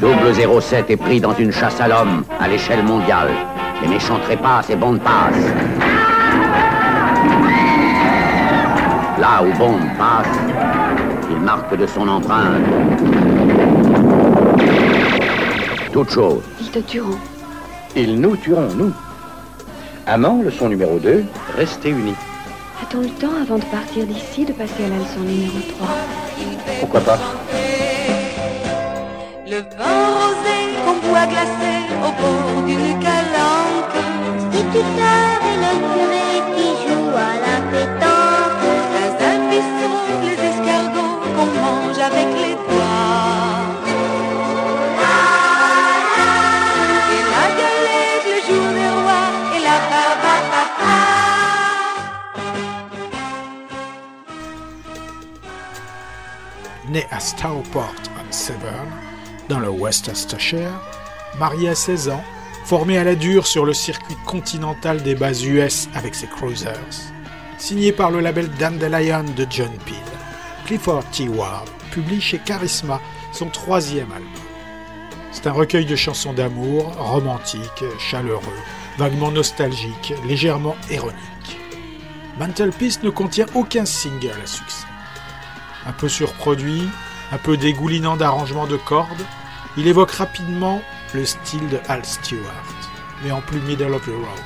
Double 0.00 0.60
07 0.62 0.90
est 0.90 0.96
pris 0.96 1.20
dans 1.20 1.34
une 1.34 1.52
chasse 1.52 1.80
à 1.80 1.88
l'homme 1.88 2.24
à 2.40 2.48
l'échelle 2.48 2.82
mondiale. 2.82 3.30
Les 3.82 3.88
méchants 3.88 4.18
trépassent 4.24 4.70
et 4.70 4.76
Bond 4.76 4.98
passe. 4.98 6.15
Là 9.26 9.42
où 9.42 9.52
Bond 9.58 9.80
passe, 9.98 10.38
il 11.28 11.40
marque 11.40 11.76
de 11.76 11.84
son 11.84 12.06
empreinte 12.06 12.62
toute 15.92 16.10
chose. 16.10 16.42
Ils 16.60 16.70
te 16.70 16.78
tueront. 16.78 17.18
Ils 17.96 18.20
nous 18.20 18.36
tueront, 18.36 18.68
nous. 18.76 18.92
Amant, 20.06 20.42
leçon 20.42 20.68
numéro 20.68 21.00
2, 21.00 21.24
restez 21.56 21.90
unis. 21.90 22.14
A-t-on 22.80 23.00
le 23.00 23.08
temps 23.08 23.34
avant 23.42 23.58
de 23.58 23.64
partir 23.64 24.06
d'ici 24.06 24.44
de 24.44 24.52
passer 24.52 24.84
à 24.84 24.90
la 24.90 24.98
leçon 24.98 25.20
numéro 25.20 25.58
3 25.76 25.88
Pourquoi 26.78 27.00
pas? 27.00 27.18
Le 29.44 29.56
vin 29.56 30.06
rosé 30.20 30.58
qu'on 30.84 31.08
boit 31.08 31.26
glacé 31.26 31.72
au 32.06 32.12
bord 32.22 32.62
d'une 32.64 33.00
calanque. 33.00 33.98
Si 34.52 34.60
tu 34.72 34.82
savais 34.94 35.56
le 35.64 35.72
curé 35.90 36.28
qui 36.54 36.68
joue 36.86 37.10
à 37.16 37.34
la 37.46 37.55
Né 56.96 57.06
à 57.10 57.20
Stourport 57.20 57.92
on 58.18 58.32
Severn, 58.32 58.88
dans 59.50 59.58
le 59.58 59.68
Worcestershire, 59.68 60.80
marié 61.38 61.68
à 61.68 61.74
16 61.74 62.08
ans, 62.08 62.24
formé 62.64 62.96
à 62.96 63.04
la 63.04 63.14
dure 63.14 63.46
sur 63.46 63.66
le 63.66 63.74
circuit 63.74 64.16
continental 64.24 65.02
des 65.02 65.14
bases 65.14 65.44
US 65.44 65.90
avec 65.94 66.14
ses 66.14 66.26
Cruisers, 66.26 67.12
signé 67.58 67.92
par 67.92 68.10
le 68.10 68.20
label 68.20 68.48
Dandelion 68.58 69.24
de 69.36 69.46
John 69.50 69.72
Peel, 69.84 69.96
Clifford 70.64 71.04
T. 71.10 71.28
Ward 71.28 71.68
publie 71.90 72.22
chez 72.22 72.38
Charisma 72.38 72.98
son 73.30 73.50
troisième 73.50 74.10
album. 74.10 74.30
C'est 75.32 75.48
un 75.48 75.52
recueil 75.52 75.84
de 75.84 75.96
chansons 75.96 76.32
d'amour, 76.32 76.94
romantiques, 76.96 77.84
chaleureux, 77.98 78.62
vaguement 78.96 79.30
nostalgiques, 79.30 80.14
légèrement 80.26 80.76
ironiques. 80.90 81.58
Mantelpiece 82.38 83.02
ne 83.02 83.10
contient 83.10 83.46
aucun 83.54 83.84
single 83.84 84.40
à 84.42 84.46
succès. 84.46 84.86
Un 85.86 85.92
peu 85.92 86.08
surproduit, 86.08 86.88
un 87.32 87.38
peu 87.38 87.56
dégoulinant 87.56 88.16
d'arrangements 88.16 88.66
de 88.66 88.76
cordes, 88.76 89.24
il 89.76 89.86
évoque 89.86 90.12
rapidement 90.12 90.82
le 91.14 91.24
style 91.24 91.68
de 91.68 91.78
Al 91.88 92.04
Stewart, 92.04 92.74
mais 93.24 93.30
en 93.30 93.40
plus 93.40 93.60
middle 93.60 93.94
of 93.94 94.02
the 94.02 94.10
road. 94.10 94.44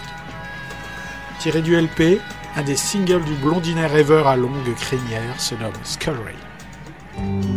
Tiré 1.39 1.63
du 1.63 1.75
LP, 1.75 2.21
un 2.57 2.63
des 2.63 2.77
singles 2.77 3.25
du 3.25 3.35
blondinet 3.35 3.87
rêveur 3.87 4.27
à 4.27 4.37
longue 4.37 4.75
crinière 4.75 5.41
se 5.41 5.55
nomme 5.55 5.73
Scullery. 5.85 6.35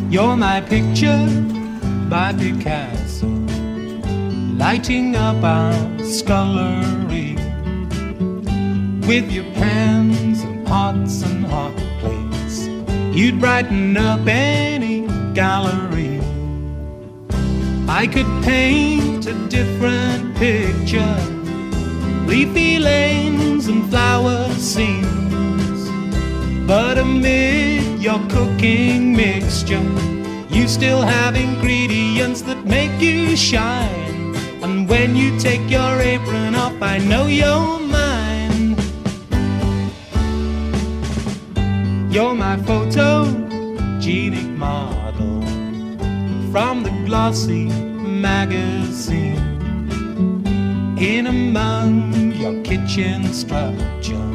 You're 0.10 0.38
my 0.38 0.62
picture 0.62 1.28
by 2.10 2.34
Picasso, 2.34 3.28
lighting 4.58 5.16
up 5.16 5.44
our 5.44 5.74
scullery 6.04 7.36
with 9.08 9.32
your 9.32 9.46
pens 9.54 10.42
and 10.44 10.66
pots 10.66 11.24
and 11.24 11.46
hot. 11.46 11.93
You'd 13.14 13.40
brighten 13.40 13.96
up 13.96 14.26
any 14.28 15.08
gallery. 15.36 16.20
I 17.88 18.08
could 18.08 18.26
paint 18.44 19.28
a 19.28 19.34
different 19.50 20.36
picture, 20.36 21.16
leafy 22.26 22.80
lanes 22.80 23.68
and 23.68 23.88
flower 23.88 24.50
scenes. 24.56 25.88
But 26.66 26.98
amid 26.98 28.02
your 28.02 28.20
cooking 28.30 29.16
mixture, 29.16 29.88
you 30.50 30.68
still 30.68 31.04
have 31.04 31.36
ingredients 31.36 32.42
that 32.42 32.66
make 32.66 33.00
you 33.00 33.36
shine. 33.36 34.36
And 34.64 34.90
when 34.90 35.16
you 35.16 35.38
take 35.40 35.70
your 35.70 36.02
apron 36.02 36.56
off, 36.56 36.82
I 36.82 36.98
know 36.98 37.28
you're 37.28 37.80
mine. 37.80 38.13
You're 42.14 42.36
my 42.36 42.58
photogenic 42.58 44.56
model 44.56 45.42
from 46.52 46.84
the 46.84 46.92
glossy 47.08 47.66
magazine. 47.66 49.42
In 51.00 51.26
among 51.26 52.34
your 52.34 52.62
kitchen 52.62 53.34
structure, 53.34 54.30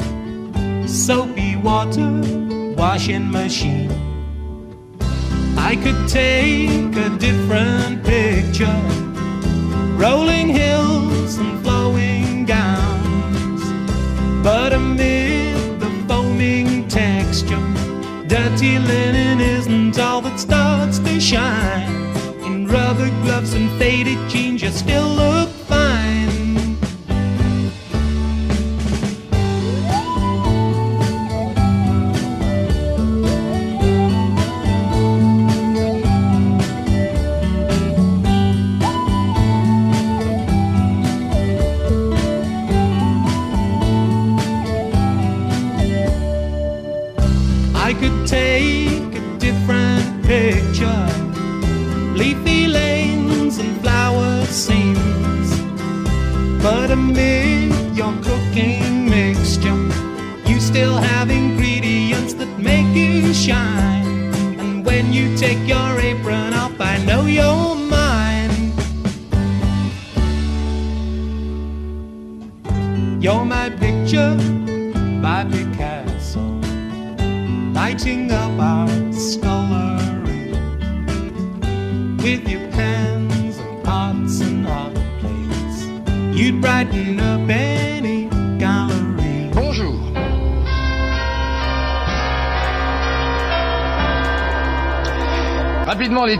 soapy 0.85 1.55
water 1.55 2.21
washing 2.75 3.31
machine. 3.31 3.89
I 5.57 5.77
could 5.77 6.09
take 6.09 6.97
a 6.97 7.09
different 7.17 8.03
picture, 8.03 8.81
rolling 9.95 10.49
hills 10.49 11.37
and 11.37 11.63
flowing 11.63 12.18
empty 18.61 18.77
linen 18.77 19.39
is 19.39 19.78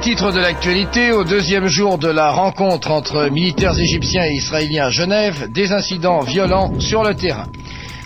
titres 0.09 0.31
de 0.31 0.39
l'actualité. 0.39 1.11
Au 1.11 1.23
deuxième 1.23 1.67
jour 1.67 1.99
de 1.99 2.07
la 2.07 2.31
rencontre 2.31 2.89
entre 2.89 3.29
militaires 3.29 3.77
égyptiens 3.77 4.25
et 4.25 4.33
israéliens 4.33 4.85
à 4.85 4.89
Genève, 4.89 5.51
des 5.51 5.71
incidents 5.71 6.21
violents 6.21 6.79
sur 6.79 7.03
le 7.03 7.13
terrain. 7.13 7.45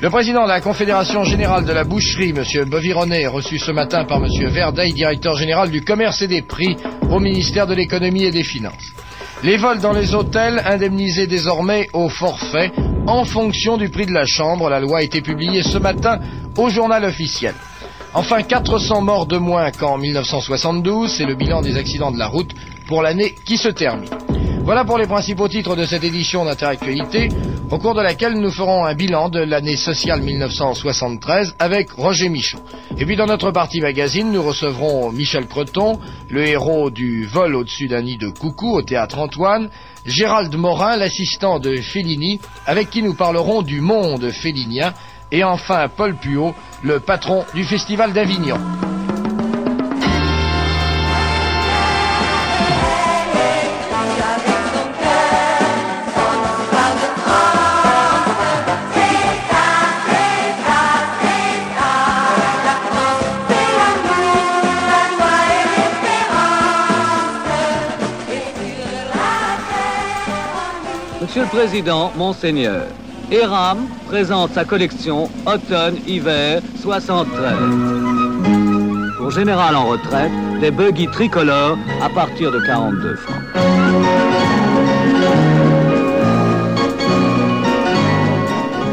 Le 0.02 0.10
président 0.10 0.44
de 0.44 0.50
la 0.50 0.60
Confédération 0.60 1.24
générale 1.24 1.64
de 1.64 1.72
la 1.72 1.86
boucherie, 1.86 2.34
M. 2.36 2.66
Bovironet, 2.66 3.22
est 3.22 3.28
reçu 3.28 3.58
ce 3.58 3.72
matin 3.72 4.04
par 4.04 4.18
M. 4.22 4.28
Verdeil, 4.50 4.92
directeur 4.92 5.38
général 5.38 5.72
du 5.72 5.82
commerce 5.82 6.22
et 6.22 6.28
des 6.28 6.42
prix 6.42 6.76
au 7.10 7.22
ministère 7.22 7.68
de 7.68 7.74
l'économie 7.74 8.26
et 8.26 8.32
des 8.32 8.44
finances. 8.44 8.92
Les 9.42 9.56
vols 9.56 9.80
dans 9.80 9.94
les 9.94 10.14
hôtels 10.14 10.62
indemnisés 10.66 11.28
désormais 11.28 11.88
au 11.94 12.10
forfait 12.10 12.74
en 13.08 13.24
fonction 13.24 13.78
du 13.78 13.88
prix 13.88 14.08
de 14.08 14.14
la 14.14 14.26
chambre. 14.26 14.70
La 14.70 14.82
loi 14.82 14.98
a 14.98 15.04
été 15.04 15.22
publiée 15.22 15.64
ce 15.64 15.78
matin 15.78 16.20
au 16.58 16.68
journal 16.68 17.06
officiel. 17.06 17.56
Enfin, 18.16 18.44
400 18.44 19.02
morts 19.02 19.26
de 19.26 19.38
moins 19.38 19.72
qu'en 19.72 19.98
1972, 19.98 21.12
c'est 21.12 21.26
le 21.26 21.34
bilan 21.34 21.62
des 21.62 21.78
accidents 21.78 22.12
de 22.12 22.20
la 22.20 22.28
route 22.28 22.52
pour 22.88 23.02
l'année 23.02 23.34
qui 23.44 23.58
se 23.58 23.70
termine. 23.70 24.10
Voilà 24.64 24.86
pour 24.86 25.00
les 25.00 25.08
principaux 25.08 25.48
titres 25.48 25.76
de 25.76 25.84
cette 25.84 26.04
édition 26.04 26.46
d'Interactualité, 26.46 27.30
au 27.72 27.80
cours 27.80 27.96
de 27.96 28.02
laquelle 28.02 28.36
nous 28.36 28.52
ferons 28.52 28.86
un 28.86 28.94
bilan 28.94 29.30
de 29.30 29.40
l'année 29.40 29.76
sociale 29.76 30.22
1973 30.22 31.56
avec 31.58 31.92
Roger 31.92 32.30
Michaud. 32.30 32.60
Et 33.00 33.06
puis 33.08 33.16
dans 33.16 33.26
notre 33.26 33.50
partie 33.50 33.82
magazine, 33.82 34.32
nous 34.32 34.44
recevrons 34.44 35.12
Michel 35.12 35.48
Creton, 35.48 36.00
le 36.30 36.48
héros 36.48 36.92
du 36.92 37.26
vol 37.26 37.56
au-dessus 37.56 37.88
d'un 37.88 38.04
nid 38.04 38.18
de 38.18 38.30
coucou 38.30 38.76
au 38.78 38.84
théâtre 38.84 39.18
Antoine, 39.18 39.70
Gérald 40.06 40.56
Morin, 40.56 40.98
l'assistant 40.98 41.60
de 41.60 41.78
Fellini, 41.78 42.40
avec 42.68 42.92
qui 42.92 43.02
nous 43.02 43.16
parlerons 43.16 43.64
du 43.64 43.82
monde 43.82 44.30
félinien, 44.30 44.94
et 45.34 45.44
enfin 45.44 45.90
Paul 45.90 46.14
Puot, 46.14 46.54
le 46.84 47.00
patron 47.00 47.44
du 47.54 47.66
Festival 47.66 48.14
d'Avignon. 48.14 48.58
Monsieur 71.22 71.42
le 71.42 71.48
Président, 71.48 72.12
Monseigneur, 72.16 72.86
ERAM 73.34 73.88
présente 74.06 74.52
sa 74.54 74.64
collection 74.64 75.28
Automne-Hiver 75.48 76.62
73. 76.80 77.56
Pour 79.18 79.32
Général 79.32 79.76
en 79.76 79.88
retraite, 79.88 80.32
des 80.62 80.70
buggy 80.70 81.08
tricolores 81.08 81.80
à 82.00 82.10
partir 82.10 82.52
de 82.52 82.60
42 82.60 83.16
francs. 83.16 83.42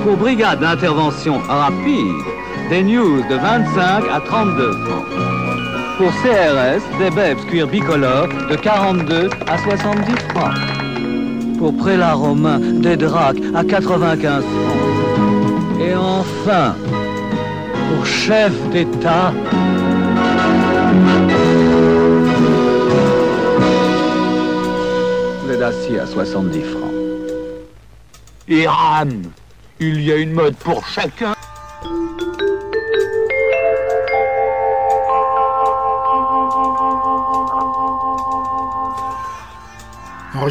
Pour 0.04 0.16
Brigade 0.16 0.60
d'intervention 0.60 1.36
rapide, 1.46 2.24
des 2.70 2.82
news 2.82 3.20
de 3.28 3.34
25 3.34 4.04
à 4.10 4.20
32 4.20 4.72
francs. 4.72 5.04
Pour 5.98 6.10
CRS, 6.22 6.80
des 6.98 7.10
Bebs 7.10 7.44
cuir 7.46 7.66
bicolore 7.66 8.28
de 8.48 8.56
42 8.56 9.28
à 9.46 9.58
70 9.58 10.12
francs 10.30 10.79
pour 11.60 11.76
prélat 11.76 12.14
romain 12.14 12.58
des 12.58 12.96
dracs 12.96 13.36
à 13.54 13.62
95 13.62 14.42
francs. 14.42 15.78
Et 15.78 15.94
enfin, 15.94 16.74
pour 17.86 18.06
chef 18.06 18.50
d'État, 18.70 19.34
les 25.46 25.58
d'acier 25.58 26.00
à 26.00 26.06
70 26.06 26.62
francs. 26.62 26.94
Iran, 28.48 29.08
il 29.80 30.00
y 30.00 30.12
a 30.12 30.16
une 30.16 30.32
mode 30.32 30.56
pour 30.56 30.86
chacun. 30.86 31.34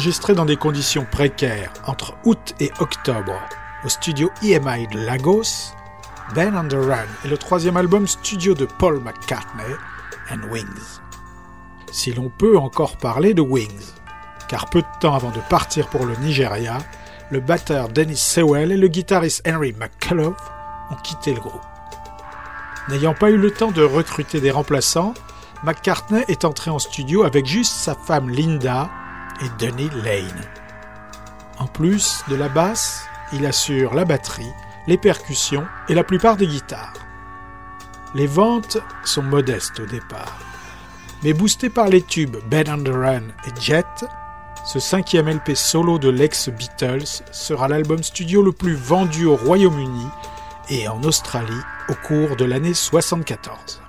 Enregistré 0.00 0.32
dans 0.32 0.46
des 0.46 0.56
conditions 0.56 1.04
précaires 1.04 1.74
entre 1.86 2.14
août 2.24 2.54
et 2.58 2.70
octobre 2.78 3.38
au 3.84 3.90
studio 3.90 4.30
EMI 4.42 4.86
de 4.86 4.98
Lagos, 4.98 5.74
Ben 6.34 6.56
on 6.56 6.66
the 6.66 6.72
Run 6.72 7.04
est 7.22 7.28
le 7.28 7.36
troisième 7.36 7.76
album 7.76 8.06
studio 8.06 8.54
de 8.54 8.64
Paul 8.64 8.98
McCartney 9.00 9.74
and 10.32 10.50
Wings. 10.50 11.00
Si 11.92 12.14
l'on 12.14 12.30
peut 12.30 12.56
encore 12.56 12.96
parler 12.96 13.34
de 13.34 13.42
Wings, 13.42 13.92
car 14.48 14.70
peu 14.70 14.80
de 14.80 14.86
temps 15.00 15.14
avant 15.14 15.32
de 15.32 15.40
partir 15.50 15.88
pour 15.88 16.06
le 16.06 16.16
Nigeria, 16.16 16.78
le 17.30 17.40
batteur 17.40 17.90
Dennis 17.90 18.16
Sewell 18.16 18.72
et 18.72 18.78
le 18.78 18.88
guitariste 18.88 19.46
Henry 19.46 19.74
McCullough 19.74 20.34
ont 20.90 21.02
quitté 21.04 21.34
le 21.34 21.40
groupe. 21.40 21.60
N'ayant 22.88 23.12
pas 23.12 23.30
eu 23.30 23.36
le 23.36 23.50
temps 23.50 23.70
de 23.70 23.82
recruter 23.82 24.40
des 24.40 24.50
remplaçants, 24.50 25.12
McCartney 25.62 26.24
est 26.28 26.46
entré 26.46 26.70
en 26.70 26.78
studio 26.78 27.22
avec 27.22 27.44
juste 27.44 27.74
sa 27.74 27.94
femme 27.94 28.30
Linda 28.30 28.88
et 29.42 29.48
Denny 29.58 29.90
Lane. 30.04 30.44
En 31.58 31.66
plus 31.66 32.22
de 32.28 32.36
la 32.36 32.48
basse, 32.48 33.04
il 33.32 33.46
assure 33.46 33.94
la 33.94 34.04
batterie, 34.04 34.52
les 34.86 34.98
percussions 34.98 35.66
et 35.88 35.94
la 35.94 36.04
plupart 36.04 36.36
des 36.36 36.46
guitares. 36.46 36.94
Les 38.14 38.26
ventes 38.26 38.78
sont 39.04 39.22
modestes 39.22 39.80
au 39.80 39.86
départ, 39.86 40.38
mais 41.22 41.32
boosté 41.32 41.70
par 41.70 41.88
les 41.88 42.02
tubes 42.02 42.38
Ben 42.46 42.68
on 42.68 42.82
the 42.82 42.88
Run 42.88 43.22
et 43.46 43.60
Jet, 43.60 44.04
ce 44.64 44.78
cinquième 44.78 45.28
LP 45.28 45.54
solo 45.54 45.98
de 45.98 46.10
l'ex-Beatles 46.10 47.22
sera 47.32 47.68
l'album 47.68 48.02
studio 48.02 48.42
le 48.42 48.52
plus 48.52 48.74
vendu 48.74 49.26
au 49.26 49.36
Royaume-Uni 49.36 50.06
et 50.68 50.86
en 50.86 51.02
Australie 51.02 51.62
au 51.88 51.94
cours 51.94 52.36
de 52.36 52.44
l'année 52.44 52.74
74. 52.74 53.80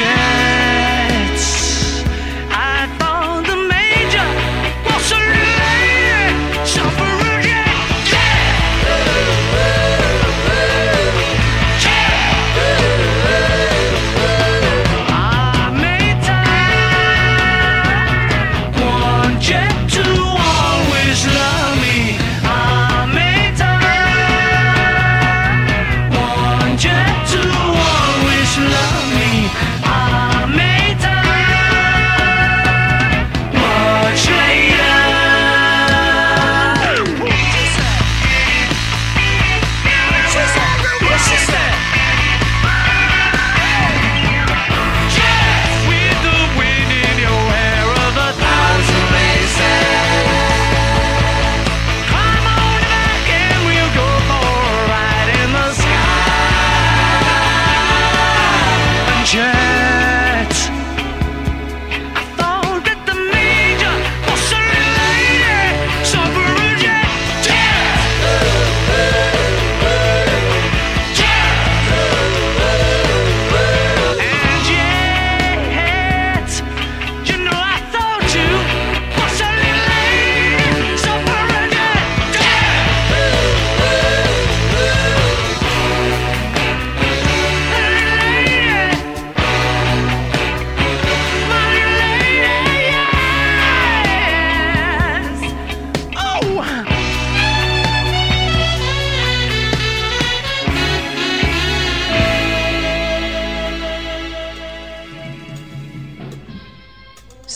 And 0.00 0.27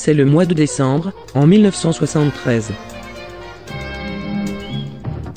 C'est 0.04 0.14
le 0.14 0.24
mois 0.24 0.46
de 0.46 0.52
décembre, 0.52 1.12
en 1.32 1.46
1973. 1.46 2.72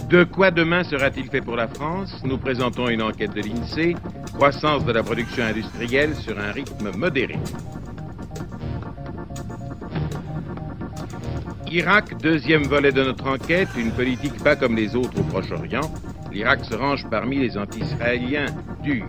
De 0.09 0.23
quoi 0.23 0.49
demain 0.49 0.83
sera-t-il 0.83 1.29
fait 1.29 1.41
pour 1.41 1.55
la 1.55 1.67
France? 1.67 2.11
Nous 2.23 2.39
présentons 2.39 2.89
une 2.89 3.03
enquête 3.03 3.35
de 3.35 3.41
l'INSEE, 3.41 3.95
croissance 4.33 4.83
de 4.83 4.91
la 4.91 5.03
production 5.03 5.43
industrielle 5.43 6.15
sur 6.15 6.39
un 6.39 6.51
rythme 6.51 6.89
modéré. 6.97 7.37
Irak, 11.71 12.19
deuxième 12.19 12.63
volet 12.63 12.91
de 12.91 13.03
notre 13.03 13.27
enquête, 13.27 13.69
une 13.77 13.91
politique 13.91 14.43
pas 14.43 14.55
comme 14.55 14.75
les 14.75 14.95
autres 14.95 15.19
au 15.19 15.23
Proche-Orient. 15.25 15.93
L'Irak 16.31 16.65
se 16.65 16.73
range 16.73 17.05
parmi 17.11 17.37
les 17.37 17.55
anti-israéliens 17.55 18.47
durs. 18.81 19.05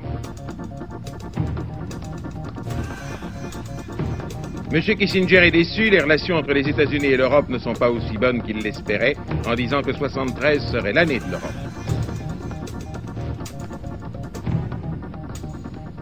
Monsieur 4.72 4.94
Kissinger 4.94 5.46
est 5.46 5.52
déçu, 5.52 5.90
les 5.90 6.00
relations 6.00 6.34
entre 6.36 6.52
les 6.52 6.68
États-Unis 6.68 7.06
et 7.06 7.16
l'Europe 7.16 7.48
ne 7.48 7.58
sont 7.58 7.74
pas 7.74 7.88
aussi 7.88 8.18
bonnes 8.18 8.42
qu'il 8.42 8.58
l'espérait, 8.58 9.16
en 9.46 9.54
disant 9.54 9.80
que 9.80 9.92
73 9.92 10.72
serait 10.72 10.92
l'année 10.92 11.20
de 11.20 11.30
l'Europe. 11.30 11.52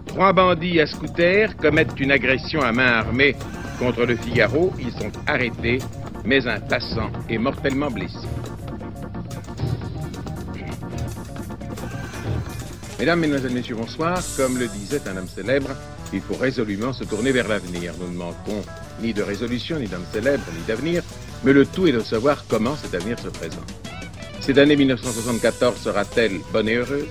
Trois 0.06 0.32
bandits 0.32 0.80
à 0.80 0.86
scooter 0.86 1.56
commettent 1.56 1.98
une 2.00 2.10
agression 2.10 2.62
à 2.62 2.72
main 2.72 2.86
armée 2.86 3.36
contre 3.78 4.06
le 4.06 4.16
Figaro. 4.16 4.72
Ils 4.80 4.92
sont 4.92 5.12
arrêtés, 5.26 5.78
mais 6.24 6.46
un 6.46 6.60
passant 6.60 7.10
est 7.28 7.38
mortellement 7.38 7.90
blessé. 7.90 8.26
Mesdames, 12.98 13.20
Mesdemoiselles, 13.20 13.52
Messieurs, 13.52 13.76
bonsoir. 13.76 14.22
Comme 14.36 14.56
le 14.56 14.68
disait 14.68 15.02
un 15.06 15.16
homme 15.18 15.28
célèbre, 15.28 15.70
il 16.14 16.20
faut 16.20 16.34
résolument 16.34 16.92
se 16.92 17.04
tourner 17.04 17.32
vers 17.32 17.48
l'avenir. 17.48 17.92
Nous 18.00 18.10
ne 18.10 18.16
manquons 18.16 18.62
ni 19.02 19.12
de 19.12 19.22
résolution, 19.22 19.78
ni 19.78 19.86
d'homme 19.86 20.04
célèbre, 20.12 20.44
ni 20.56 20.64
d'avenir, 20.66 21.02
mais 21.44 21.52
le 21.52 21.66
tout 21.66 21.86
est 21.86 21.92
de 21.92 22.00
savoir 22.00 22.44
comment 22.48 22.76
cet 22.76 22.94
avenir 22.94 23.18
se 23.18 23.28
présente. 23.28 23.70
Cette 24.40 24.58
année 24.58 24.76
1974 24.76 25.76
sera-t-elle 25.76 26.40
bonne 26.52 26.68
et 26.68 26.76
heureuse? 26.76 27.08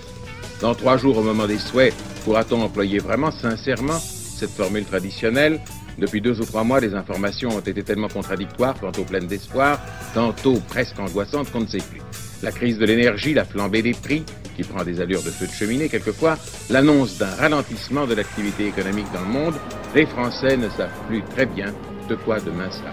Dans 0.61 0.75
trois 0.75 0.97
jours, 0.97 1.17
au 1.17 1.23
moment 1.23 1.47
des 1.47 1.59
souhaits, 1.59 1.93
pourra-t-on 2.23 2.61
employer 2.61 2.99
vraiment, 2.99 3.31
sincèrement, 3.31 3.99
cette 3.99 4.51
formule 4.51 4.85
traditionnelle? 4.85 5.59
Depuis 5.97 6.21
deux 6.21 6.39
ou 6.39 6.45
trois 6.45 6.63
mois, 6.63 6.79
les 6.79 6.93
informations 6.93 7.49
ont 7.49 7.59
été 7.59 7.83
tellement 7.83 8.07
contradictoires, 8.07 8.79
tantôt 8.79 9.03
pleines 9.03 9.27
d'espoir, 9.27 9.79
tantôt 10.13 10.59
presque 10.69 10.99
angoissantes 10.99 11.51
qu'on 11.51 11.61
ne 11.61 11.67
sait 11.67 11.79
plus. 11.79 12.01
La 12.43 12.51
crise 12.51 12.77
de 12.77 12.85
l'énergie, 12.85 13.33
la 13.33 13.45
flambée 13.45 13.81
des 13.81 13.93
prix, 13.93 14.25
qui 14.57 14.63
prend 14.63 14.83
des 14.83 14.99
allures 14.99 15.23
de 15.23 15.29
feu 15.29 15.47
de 15.47 15.51
cheminée 15.51 15.87
quelquefois, 15.87 16.37
l'annonce 16.69 17.17
d'un 17.17 17.33
ralentissement 17.39 18.05
de 18.05 18.15
l'activité 18.15 18.67
économique 18.67 19.07
dans 19.13 19.21
le 19.21 19.27
monde, 19.27 19.53
les 19.95 20.05
Français 20.05 20.57
ne 20.57 20.67
savent 20.67 20.89
plus 21.07 21.23
très 21.23 21.45
bien 21.45 21.73
de 22.09 22.15
quoi 22.15 22.41
demain 22.41 22.69
sera. 22.69 22.91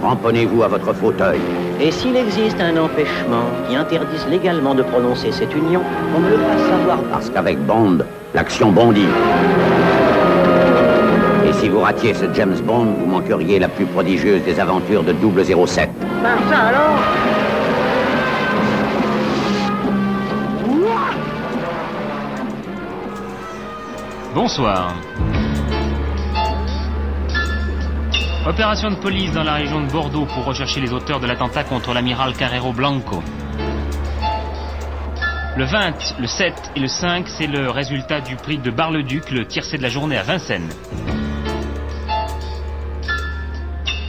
Cramponnez-vous 0.00 0.62
à 0.62 0.68
votre 0.68 0.94
fauteuil. 0.94 1.65
Et 1.78 1.90
s'il 1.90 2.16
existe 2.16 2.58
un 2.60 2.76
empêchement 2.78 3.44
qui 3.68 3.76
interdise 3.76 4.26
légalement 4.28 4.74
de 4.74 4.82
prononcer 4.82 5.30
cette 5.30 5.54
union, 5.54 5.82
on 6.16 6.20
me 6.20 6.30
le 6.30 6.38
fasse 6.38 6.62
savoir. 6.68 6.98
Parce 7.12 7.28
qu'avec 7.28 7.58
Bond, 7.58 7.98
l'action 8.34 8.72
bondit. 8.72 9.08
Et 11.46 11.52
si 11.52 11.68
vous 11.68 11.80
ratiez 11.80 12.14
ce 12.14 12.24
James 12.34 12.56
Bond, 12.64 12.86
vous 12.98 13.06
manqueriez 13.06 13.58
la 13.58 13.68
plus 13.68 13.84
prodigieuse 13.84 14.42
des 14.42 14.58
aventures 14.58 15.02
de 15.02 15.12
007. 15.12 15.90
Ben 16.22 16.38
ça 16.50 16.58
alors 16.58 16.98
Bonsoir. 24.34 24.94
Opération 28.46 28.92
de 28.92 28.94
police 28.94 29.32
dans 29.32 29.42
la 29.42 29.54
région 29.54 29.80
de 29.80 29.90
Bordeaux 29.90 30.24
pour 30.24 30.44
rechercher 30.44 30.80
les 30.80 30.92
auteurs 30.92 31.18
de 31.18 31.26
l'attentat 31.26 31.64
contre 31.64 31.92
l'amiral 31.92 32.32
Carrero 32.32 32.72
Blanco. 32.72 33.20
Le 35.56 35.64
20, 35.64 36.20
le 36.20 36.28
7 36.28 36.54
et 36.76 36.80
le 36.80 36.86
5, 36.86 37.26
c'est 37.26 37.48
le 37.48 37.70
résultat 37.70 38.20
du 38.20 38.36
prix 38.36 38.58
de 38.58 38.70
Bar-le-Duc, 38.70 39.32
le 39.32 39.46
tiercé 39.46 39.78
de 39.78 39.82
la 39.82 39.88
journée 39.88 40.16
à 40.16 40.22
Vincennes. 40.22 40.70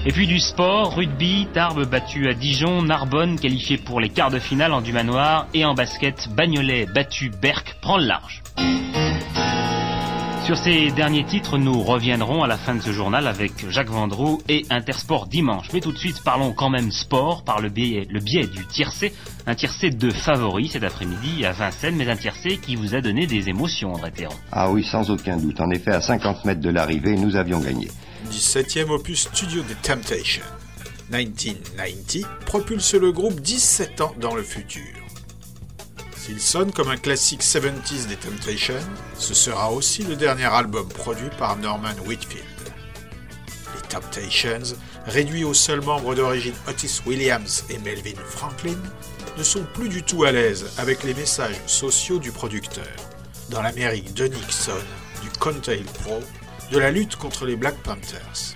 Et 0.06 0.12
puis 0.12 0.28
du 0.28 0.40
sport, 0.40 0.96
rugby, 0.96 1.48
Tarbes 1.52 1.86
battu 1.86 2.30
à 2.30 2.36
Dijon, 2.36 2.84
Narbonne 2.84 3.40
qualifié 3.40 3.80
pour 3.80 4.00
les 4.00 4.10
quarts 4.10 4.30
de 4.30 4.38
finale 4.38 4.72
en 4.72 4.82
du 4.82 4.94
manoir 4.94 5.48
et 5.56 5.66
en 5.66 5.74
basket, 5.74 6.30
Bagnolet 6.36 6.86
battu, 6.86 7.32
Berck 7.42 7.76
prend 7.82 7.98
le 7.98 8.06
large. 8.06 8.44
Sur 10.48 10.56
ces 10.56 10.92
derniers 10.92 11.26
titres, 11.26 11.58
nous 11.58 11.84
reviendrons 11.84 12.42
à 12.42 12.48
la 12.48 12.58
fin 12.58 12.74
de 12.74 12.80
ce 12.80 12.94
journal 12.94 13.28
avec 13.28 13.70
Jacques 13.70 13.90
Vendroux 13.90 14.42
et 14.48 14.66
Intersport 14.70 15.28
dimanche. 15.28 15.68
Mais 15.74 15.82
tout 15.82 15.92
de 15.92 15.98
suite, 15.98 16.24
parlons 16.24 16.54
quand 16.54 16.70
même 16.70 16.90
sport 16.90 17.44
par 17.44 17.60
le 17.60 17.68
biais, 17.68 18.08
le 18.10 18.22
biais 18.22 18.48
du 18.48 18.66
tiercé. 18.66 19.12
Un 19.46 19.56
tiercé 19.56 19.90
de 19.90 20.10
favoris 20.10 20.72
cet 20.72 20.86
après-midi 20.86 21.46
à 21.46 21.52
Vincennes, 21.52 21.98
mais 21.98 22.08
un 22.08 22.16
tiercé 22.16 22.60
qui 22.60 22.78
vous 22.78 22.96
a 22.96 23.02
donné 23.02 23.28
des 23.28 23.50
émotions, 23.50 23.94
André 23.94 24.10
Théron. 24.12 24.36
Ah 24.54 24.72
oui, 24.72 24.86
sans 24.86 25.12
aucun 25.12 25.36
doute. 25.36 25.60
En 25.60 25.70
effet, 25.70 25.92
à 25.92 26.00
50 26.00 26.46
mètres 26.46 26.62
de 26.62 26.70
l'arrivée, 26.70 27.18
nous 27.18 27.36
avions 27.36 27.60
gagné. 27.60 27.90
17e 28.32 28.90
opus 28.90 29.28
studio 29.28 29.64
des 29.64 29.76
Temptations. 29.76 30.46
1990 31.12 32.26
propulse 32.46 32.94
le 32.94 33.12
groupe 33.12 33.42
17 33.42 34.00
ans 34.00 34.16
dans 34.22 34.34
le 34.34 34.44
futur. 34.44 34.97
S'il 36.28 36.42
sonne 36.42 36.74
comme 36.74 36.90
un 36.90 36.98
classique 36.98 37.42
70s 37.42 38.08
des 38.08 38.18
Temptations, 38.18 38.74
ce 39.18 39.34
sera 39.34 39.72
aussi 39.72 40.04
le 40.04 40.18
dernier 40.18 40.44
album 40.44 40.86
produit 40.90 41.30
par 41.40 41.56
Norman 41.56 41.96
Whitfield. 42.06 42.44
Les 43.74 43.88
Temptations, 43.88 44.76
réduits 45.06 45.46
aux 45.46 45.54
seuls 45.54 45.80
membres 45.80 46.16
d'origine 46.16 46.54
Otis 46.68 47.00
Williams 47.06 47.64
et 47.70 47.78
Melvin 47.78 48.20
Franklin, 48.26 48.76
ne 49.38 49.44
sont 49.44 49.66
plus 49.74 49.88
du 49.88 50.04
tout 50.04 50.26
à 50.26 50.34
l'aise 50.34 50.66
avec 50.78 51.06
les 51.06 51.14
messages 51.14 51.62
sociaux 51.66 52.20
du 52.20 52.34
producteur. 52.34 52.92
Dans 53.48 53.62
l'Amérique 53.62 54.14
de 54.14 54.26
Nixon, 54.26 54.74
du 55.24 55.30
Contail 55.40 55.86
Pro, 56.04 56.20
de 56.74 56.78
la 56.78 56.92
lutte 56.92 57.16
contre 57.16 57.46
les 57.46 57.56
Black 57.56 57.78
Panthers. 57.84 58.54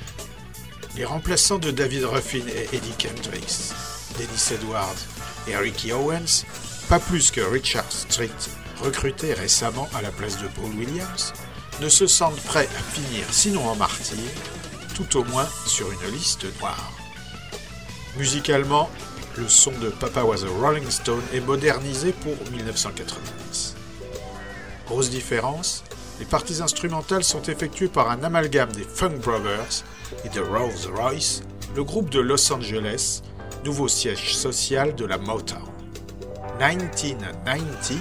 Les 0.98 1.06
remplaçants 1.06 1.58
de 1.58 1.72
David 1.72 2.04
Ruffin 2.04 2.44
et 2.54 2.76
Eddie 2.76 2.98
Kendricks, 2.98 3.72
Dennis 4.18 4.52
Edwards 4.56 5.08
et 5.48 5.56
Ricky 5.56 5.94
Owens, 5.94 6.44
pas 6.92 7.00
plus 7.00 7.32
que 7.32 7.40
Richard 7.40 7.90
Street, 7.90 8.28
recruté 8.84 9.34
récemment 9.34 9.88
à 9.96 10.02
la 10.02 10.12
place 10.12 10.42
de 10.42 10.48
Paul 10.48 10.72
Williams, 10.78 11.32
ne 11.80 11.88
se 11.88 12.06
sentent 12.06 12.42
prêts 12.42 12.68
à 12.78 12.82
finir, 12.82 13.24
sinon 13.32 13.66
en 13.66 13.78
martyr, 13.78 14.18
tout 14.94 15.18
au 15.18 15.24
moins 15.24 15.48
sur 15.66 15.90
une 15.90 16.12
liste 16.12 16.46
noire. 16.60 16.92
Musicalement, 18.18 18.90
le 19.38 19.48
son 19.48 19.72
de 19.80 19.88
Papa 19.88 20.24
Was 20.24 20.44
a 20.44 20.50
Rolling 20.50 20.90
Stone 20.90 21.24
est 21.34 21.40
modernisé 21.40 22.12
pour 22.12 22.36
1990. 22.52 23.76
Grosse 24.86 25.10
différence, 25.10 25.86
les 26.20 26.26
parties 26.26 26.62
instrumentales 26.62 27.24
sont 27.24 27.44
effectuées 27.44 27.88
par 27.88 28.12
un 28.12 28.22
amalgame 28.22 28.74
des 28.74 28.84
Funk 28.84 29.20
Brothers 29.24 29.86
et 30.26 30.30
de 30.30 30.42
Rolls 30.42 30.94
Royce, 30.94 31.42
le 31.74 31.86
groupe 31.86 32.10
de 32.10 32.20
Los 32.20 32.52
Angeles, 32.52 33.22
nouveau 33.64 33.88
siège 33.88 34.36
social 34.36 34.94
de 34.94 35.06
la 35.06 35.18
Motown. 35.18 35.71
1990, 36.62 37.98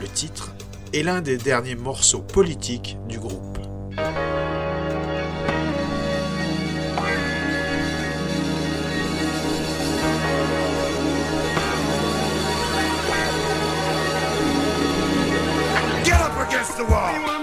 le 0.00 0.08
titre, 0.08 0.52
est 0.92 1.04
l'un 1.04 1.22
des 1.22 1.36
derniers 1.36 1.76
morceaux 1.76 2.22
politiques 2.22 2.98
du 3.08 3.20
groupe. 3.20 3.58
Against 16.52 16.76
the 16.76 16.84
wall. 16.84 17.41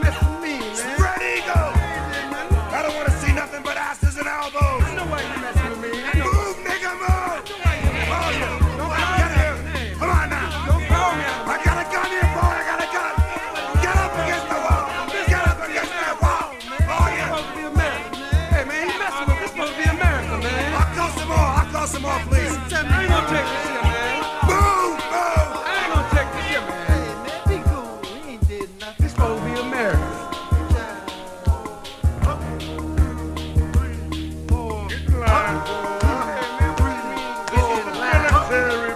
there 38.59 38.88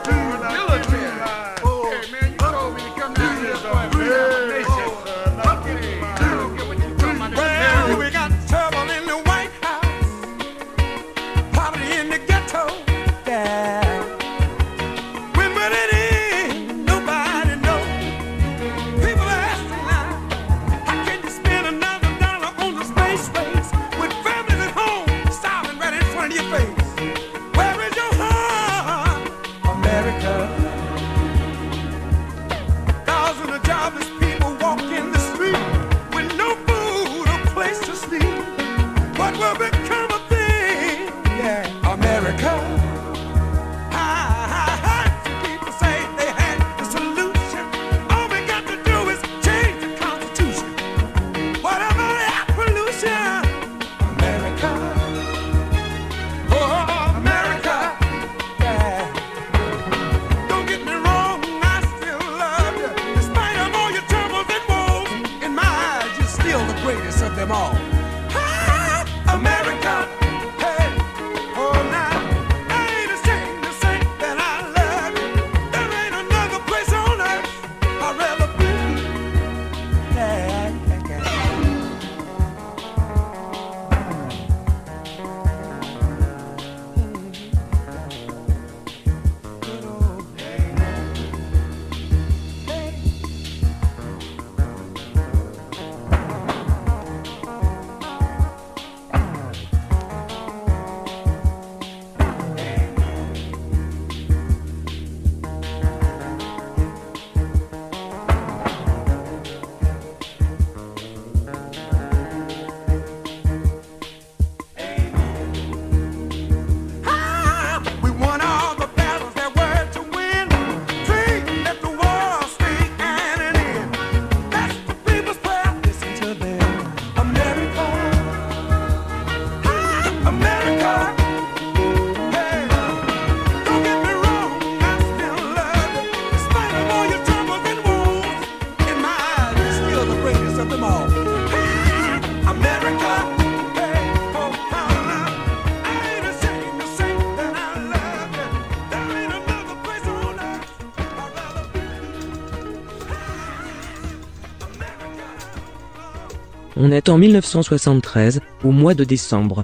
On 156.86 156.92
est 156.92 157.08
en 157.08 157.18
1973, 157.18 158.42
au 158.66 158.72
mois 158.72 158.94
de 158.94 159.06
décembre. 159.06 159.64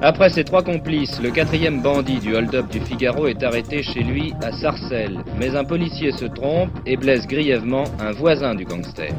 Après 0.00 0.30
ses 0.30 0.44
trois 0.44 0.62
complices, 0.62 1.20
le 1.20 1.32
quatrième 1.32 1.82
bandit 1.82 2.20
du 2.20 2.36
hold-up 2.36 2.70
du 2.70 2.78
Figaro 2.78 3.26
est 3.26 3.42
arrêté 3.42 3.82
chez 3.82 4.04
lui 4.04 4.32
à 4.40 4.52
Sarcelles. 4.52 5.18
Mais 5.40 5.56
un 5.56 5.64
policier 5.64 6.12
se 6.12 6.26
trompe 6.26 6.70
et 6.86 6.96
blesse 6.96 7.26
grièvement 7.26 7.86
un 7.98 8.12
voisin 8.12 8.54
du 8.54 8.64
gangster. 8.64 9.12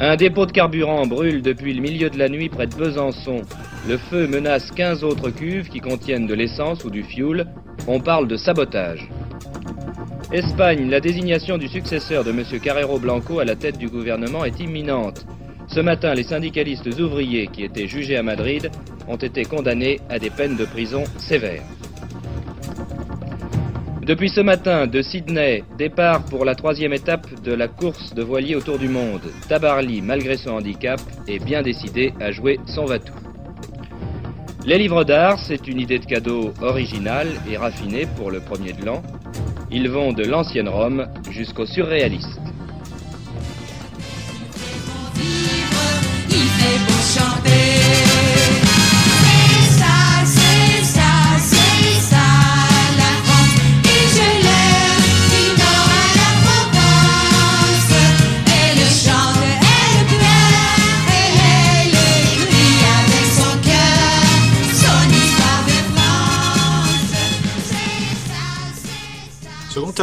Un 0.00 0.14
dépôt 0.14 0.46
de 0.46 0.52
carburant 0.52 1.06
brûle 1.06 1.42
depuis 1.42 1.72
le 1.72 1.80
milieu 1.80 2.08
de 2.08 2.18
la 2.18 2.28
nuit 2.28 2.50
près 2.50 2.66
de 2.66 2.74
Besançon. 2.76 3.42
Le 3.88 3.96
feu 3.96 4.26
menace 4.26 4.70
15 4.72 5.02
autres 5.02 5.30
cuves 5.30 5.70
qui 5.70 5.80
contiennent 5.80 6.26
de 6.26 6.34
l'essence 6.34 6.84
ou 6.84 6.90
du 6.90 7.02
fioul. 7.02 7.46
On 7.86 8.00
parle 8.00 8.28
de 8.28 8.36
sabotage. 8.36 9.08
Espagne, 10.30 10.90
la 10.90 11.00
désignation 11.00 11.56
du 11.56 11.68
successeur 11.68 12.22
de 12.22 12.30
M. 12.30 12.44
Carrero 12.62 12.98
Blanco 12.98 13.38
à 13.38 13.46
la 13.46 13.56
tête 13.56 13.78
du 13.78 13.88
gouvernement 13.88 14.44
est 14.44 14.60
imminente. 14.60 15.24
Ce 15.68 15.80
matin, 15.80 16.12
les 16.12 16.24
syndicalistes 16.24 17.00
ouvriers 17.00 17.46
qui 17.46 17.64
étaient 17.64 17.86
jugés 17.86 18.18
à 18.18 18.22
Madrid 18.22 18.70
ont 19.08 19.16
été 19.16 19.46
condamnés 19.46 20.00
à 20.10 20.18
des 20.18 20.28
peines 20.28 20.56
de 20.56 20.66
prison 20.66 21.04
sévères. 21.16 21.64
Depuis 24.02 24.28
ce 24.28 24.42
matin, 24.42 24.86
de 24.86 25.00
Sydney, 25.00 25.64
départ 25.78 26.26
pour 26.26 26.44
la 26.44 26.54
troisième 26.54 26.92
étape 26.92 27.40
de 27.42 27.54
la 27.54 27.68
course 27.68 28.12
de 28.12 28.22
voilier 28.22 28.54
autour 28.54 28.78
du 28.78 28.88
monde. 28.88 29.32
Tabarly, 29.48 30.02
malgré 30.02 30.36
son 30.36 30.50
handicap, 30.50 31.00
est 31.26 31.42
bien 31.42 31.62
décidé 31.62 32.12
à 32.20 32.32
jouer 32.32 32.60
son 32.66 32.84
vatou. 32.84 33.14
Les 34.68 34.76
livres 34.76 35.02
d'art, 35.02 35.38
c'est 35.38 35.66
une 35.66 35.80
idée 35.80 35.98
de 35.98 36.04
cadeau 36.04 36.52
originale 36.60 37.28
et 37.50 37.56
raffinée 37.56 38.04
pour 38.18 38.30
le 38.30 38.40
premier 38.40 38.74
de 38.74 38.84
l'an. 38.84 39.02
Ils 39.70 39.88
vont 39.88 40.12
de 40.12 40.24
l'ancienne 40.24 40.68
Rome 40.68 41.06
jusqu'au 41.30 41.64
surréaliste. 41.64 42.47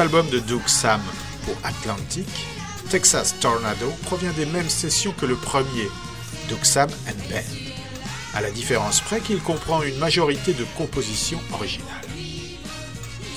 Album 0.06 0.30
de 0.30 0.38
Doug 0.38 0.62
Sam 0.68 1.02
pour 1.46 1.56
Atlantic, 1.64 2.28
Texas 2.92 3.34
Tornado 3.40 3.90
provient 4.04 4.32
des 4.34 4.46
mêmes 4.46 4.70
sessions 4.70 5.16
que 5.20 5.26
le 5.26 5.34
premier, 5.34 5.90
Doug 6.48 6.64
Sam 6.64 6.88
and 7.08 7.28
Band, 7.28 8.36
à 8.36 8.42
la 8.42 8.52
différence 8.52 9.02
près 9.02 9.20
qu'il 9.20 9.40
comprend 9.40 9.82
une 9.82 9.98
majorité 9.98 10.54
de 10.54 10.64
compositions 10.78 11.40
originales. 11.54 11.90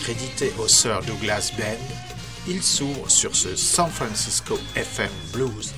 Crédité 0.02 0.52
au 0.58 0.68
Sir 0.68 1.00
Douglas 1.06 1.52
Band, 1.56 1.96
il 2.46 2.62
s'ouvre 2.62 3.10
sur 3.10 3.34
ce 3.34 3.56
San 3.56 3.90
Francisco 3.90 4.58
FM 4.76 5.10
Blues 5.32 5.72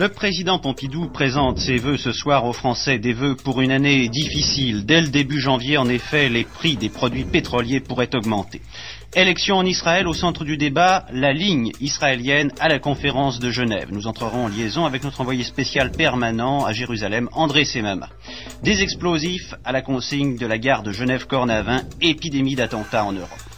Le 0.00 0.08
président 0.08 0.58
Pompidou 0.58 1.10
présente 1.10 1.58
ses 1.58 1.76
vœux 1.76 1.98
ce 1.98 2.10
soir 2.10 2.46
aux 2.46 2.54
Français, 2.54 2.98
des 2.98 3.12
vœux 3.12 3.36
pour 3.36 3.60
une 3.60 3.70
année 3.70 4.08
difficile. 4.08 4.86
Dès 4.86 5.02
le 5.02 5.08
début 5.08 5.38
janvier, 5.38 5.76
en 5.76 5.90
effet, 5.90 6.30
les 6.30 6.44
prix 6.44 6.76
des 6.76 6.88
produits 6.88 7.26
pétroliers 7.26 7.80
pourraient 7.80 8.14
augmenter. 8.14 8.62
Élection 9.14 9.56
en 9.56 9.66
Israël 9.66 10.08
au 10.08 10.14
centre 10.14 10.46
du 10.46 10.56
débat, 10.56 11.04
la 11.12 11.34
ligne 11.34 11.72
israélienne 11.82 12.50
à 12.60 12.70
la 12.70 12.78
conférence 12.78 13.40
de 13.40 13.50
Genève. 13.50 13.88
Nous 13.92 14.06
entrerons 14.06 14.46
en 14.46 14.48
liaison 14.48 14.86
avec 14.86 15.04
notre 15.04 15.20
envoyé 15.20 15.44
spécial 15.44 15.92
permanent 15.92 16.64
à 16.64 16.72
Jérusalem, 16.72 17.28
André 17.32 17.66
Semama. 17.66 18.08
Des 18.62 18.80
explosifs 18.80 19.52
à 19.66 19.72
la 19.72 19.82
consigne 19.82 20.38
de 20.38 20.46
la 20.46 20.56
gare 20.56 20.82
de 20.82 20.92
Genève-Cornavin, 20.92 21.82
épidémie 22.00 22.54
d'attentats 22.54 23.04
en 23.04 23.12
Europe. 23.12 23.49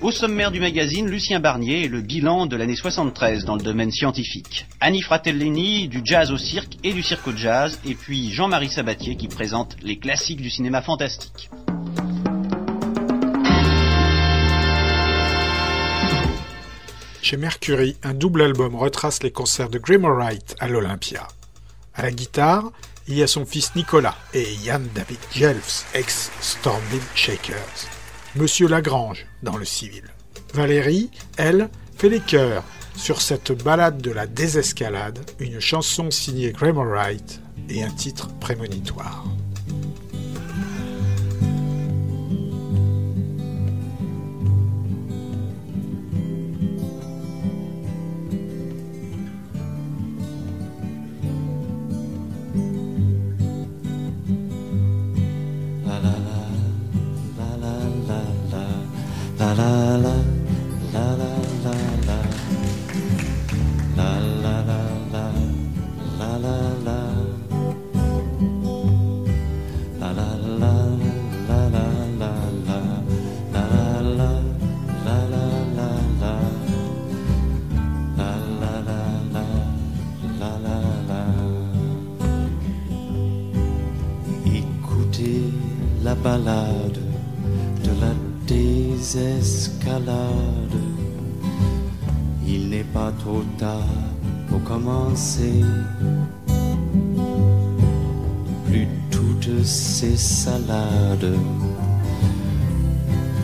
Au 0.00 0.12
sommaire 0.12 0.52
du 0.52 0.60
magazine, 0.60 1.08
Lucien 1.08 1.40
Barnier 1.40 1.82
et 1.82 1.88
le 1.88 2.00
bilan 2.00 2.46
de 2.46 2.54
l'année 2.54 2.76
73 2.76 3.44
dans 3.44 3.56
le 3.56 3.62
domaine 3.62 3.90
scientifique. 3.90 4.68
Annie 4.78 5.02
Fratellini, 5.02 5.88
du 5.88 6.02
jazz 6.04 6.30
au 6.30 6.38
cirque 6.38 6.76
et 6.84 6.92
du 6.92 7.02
cirque 7.02 7.26
au 7.26 7.36
jazz, 7.36 7.80
et 7.84 7.96
puis 7.96 8.30
Jean-Marie 8.30 8.70
Sabatier 8.70 9.16
qui 9.16 9.26
présente 9.26 9.76
les 9.82 9.98
classiques 9.98 10.40
du 10.40 10.50
cinéma 10.50 10.82
fantastique. 10.82 11.50
Chez 17.20 17.36
Mercury, 17.36 17.96
un 18.04 18.14
double 18.14 18.42
album 18.42 18.76
retrace 18.76 19.24
les 19.24 19.32
concerts 19.32 19.68
de 19.68 19.78
Graham 19.78 20.04
Wright 20.04 20.54
à 20.60 20.68
l'Olympia. 20.68 21.26
À 21.96 22.02
la 22.02 22.12
guitare, 22.12 22.70
il 23.08 23.16
y 23.16 23.24
a 23.24 23.26
son 23.26 23.44
fils 23.44 23.74
Nicolas 23.74 24.14
et 24.32 24.46
Ian 24.64 24.82
David 24.94 25.18
Jelfs, 25.34 25.86
ex 25.92 26.30
Stormville 26.40 27.02
Shakers. 27.16 27.97
Monsieur 28.36 28.68
Lagrange 28.68 29.26
dans 29.42 29.56
le 29.56 29.64
civil. 29.64 30.04
Valérie, 30.52 31.10
elle, 31.38 31.70
fait 31.96 32.10
les 32.10 32.20
chœurs 32.20 32.62
sur 32.94 33.22
cette 33.22 33.52
balade 33.52 34.02
de 34.02 34.10
la 34.10 34.26
désescalade, 34.26 35.18
une 35.40 35.60
chanson 35.60 36.10
signée 36.10 36.52
Graham 36.52 36.76
Wright 36.76 37.40
et 37.70 37.82
un 37.82 37.90
titre 37.90 38.28
prémonitoire. 38.38 39.24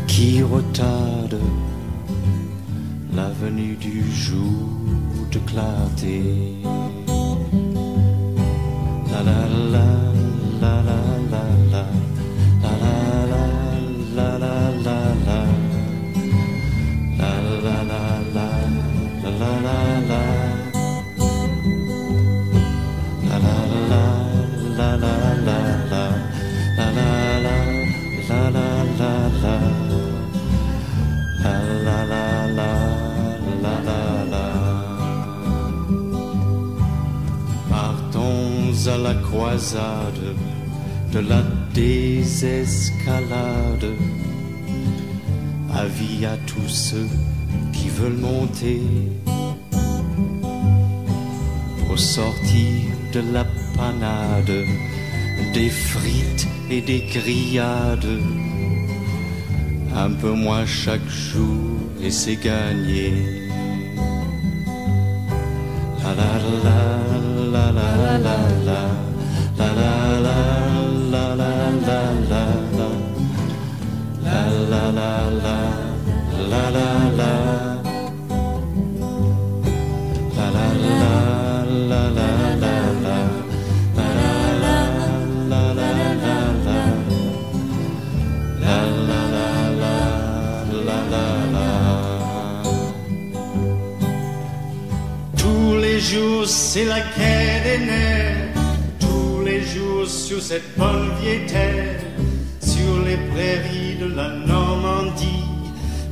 Qui 0.07 0.43
retardent 0.43 1.41
la 3.15 3.29
venue 3.31 3.77
du 3.77 4.03
jour 4.13 4.69
de 5.33 5.39
clarté. 5.39 6.23
La 9.11 9.23
la 9.23 9.49
la 9.49 9.71
la 9.75 10.14
à 38.89 38.99
la 38.99 39.15
croisade 39.15 40.35
de 41.13 41.19
la 41.21 41.43
désescalade. 41.73 42.85
Avis 45.73 46.27
à 46.27 46.37
tous 46.47 46.69
ceux 46.69 47.09
qui 47.73 47.89
veulent 47.89 48.19
monter 48.19 48.83
Pour 51.87 51.99
sortir 51.99 52.91
de 53.13 53.21
la 53.33 53.45
panade 53.77 54.65
Des 55.55 55.71
frites 55.71 56.47
et 56.71 56.81
des 56.81 57.05
grillades. 57.13 58.19
Un 59.97 60.11
peu 60.11 60.33
moins 60.33 60.67
chaque 60.67 61.09
jour 61.09 61.79
et 62.03 62.11
c'est 62.11 62.37
gagné 62.37 63.44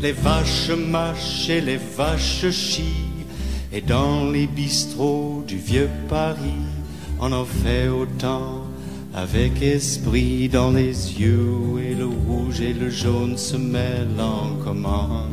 Les 0.03 0.11
vaches 0.11 0.71
mâchent 0.71 1.49
et 1.49 1.61
les 1.61 1.77
vaches 1.77 2.51
chient 2.51 3.25
Et 3.73 3.81
dans 3.81 4.29
les 4.29 4.49
bistrots 4.49 5.45
du 5.47 5.57
vieux 5.57 5.89
Paris 6.09 6.67
On 7.21 7.31
en 7.31 7.45
fait 7.45 7.87
autant 7.87 8.65
avec 9.15 9.63
esprit 9.63 10.49
dans 10.49 10.71
les 10.71 11.21
yeux. 11.21 11.81
Et 11.85 11.95
le 11.95 12.07
rouge 12.07 12.61
et 12.61 12.73
le 12.73 12.89
jaune 12.91 13.37
se 13.37 13.57
mêlent 13.57 14.21
en 14.21 14.57
commande. 14.65 15.29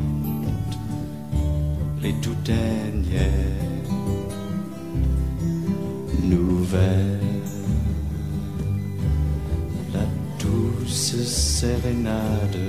Les 2.01 2.13
tout 2.21 2.35
dernières 2.43 3.27
nouvelles 6.23 7.18
douce 10.89 11.23
sérénade 11.23 12.65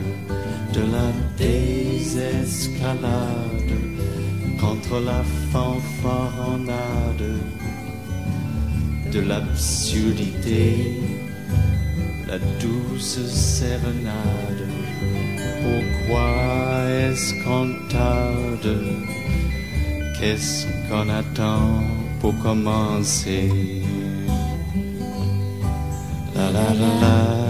de 0.75 0.81
la 0.95 1.11
désescalade 1.39 3.05
Contre 4.61 5.01
la 5.01 5.23
fanfaronnade 5.51 7.39
de 9.11 9.21
l'absurdité, 9.21 11.01
la 12.29 12.39
douce 12.61 13.27
sérénade. 13.27 14.65
Pourquoi 15.65 16.31
est-ce 16.91 17.33
qu'on 17.43 17.69
tarde? 17.89 18.79
Qu'est-ce 20.19 20.67
qu'on 20.89 21.09
attend 21.09 21.83
pour 22.21 22.35
commencer? 22.39 23.51
La 26.37 26.53
La 26.53 26.75
la 26.75 26.91
la 27.01 27.50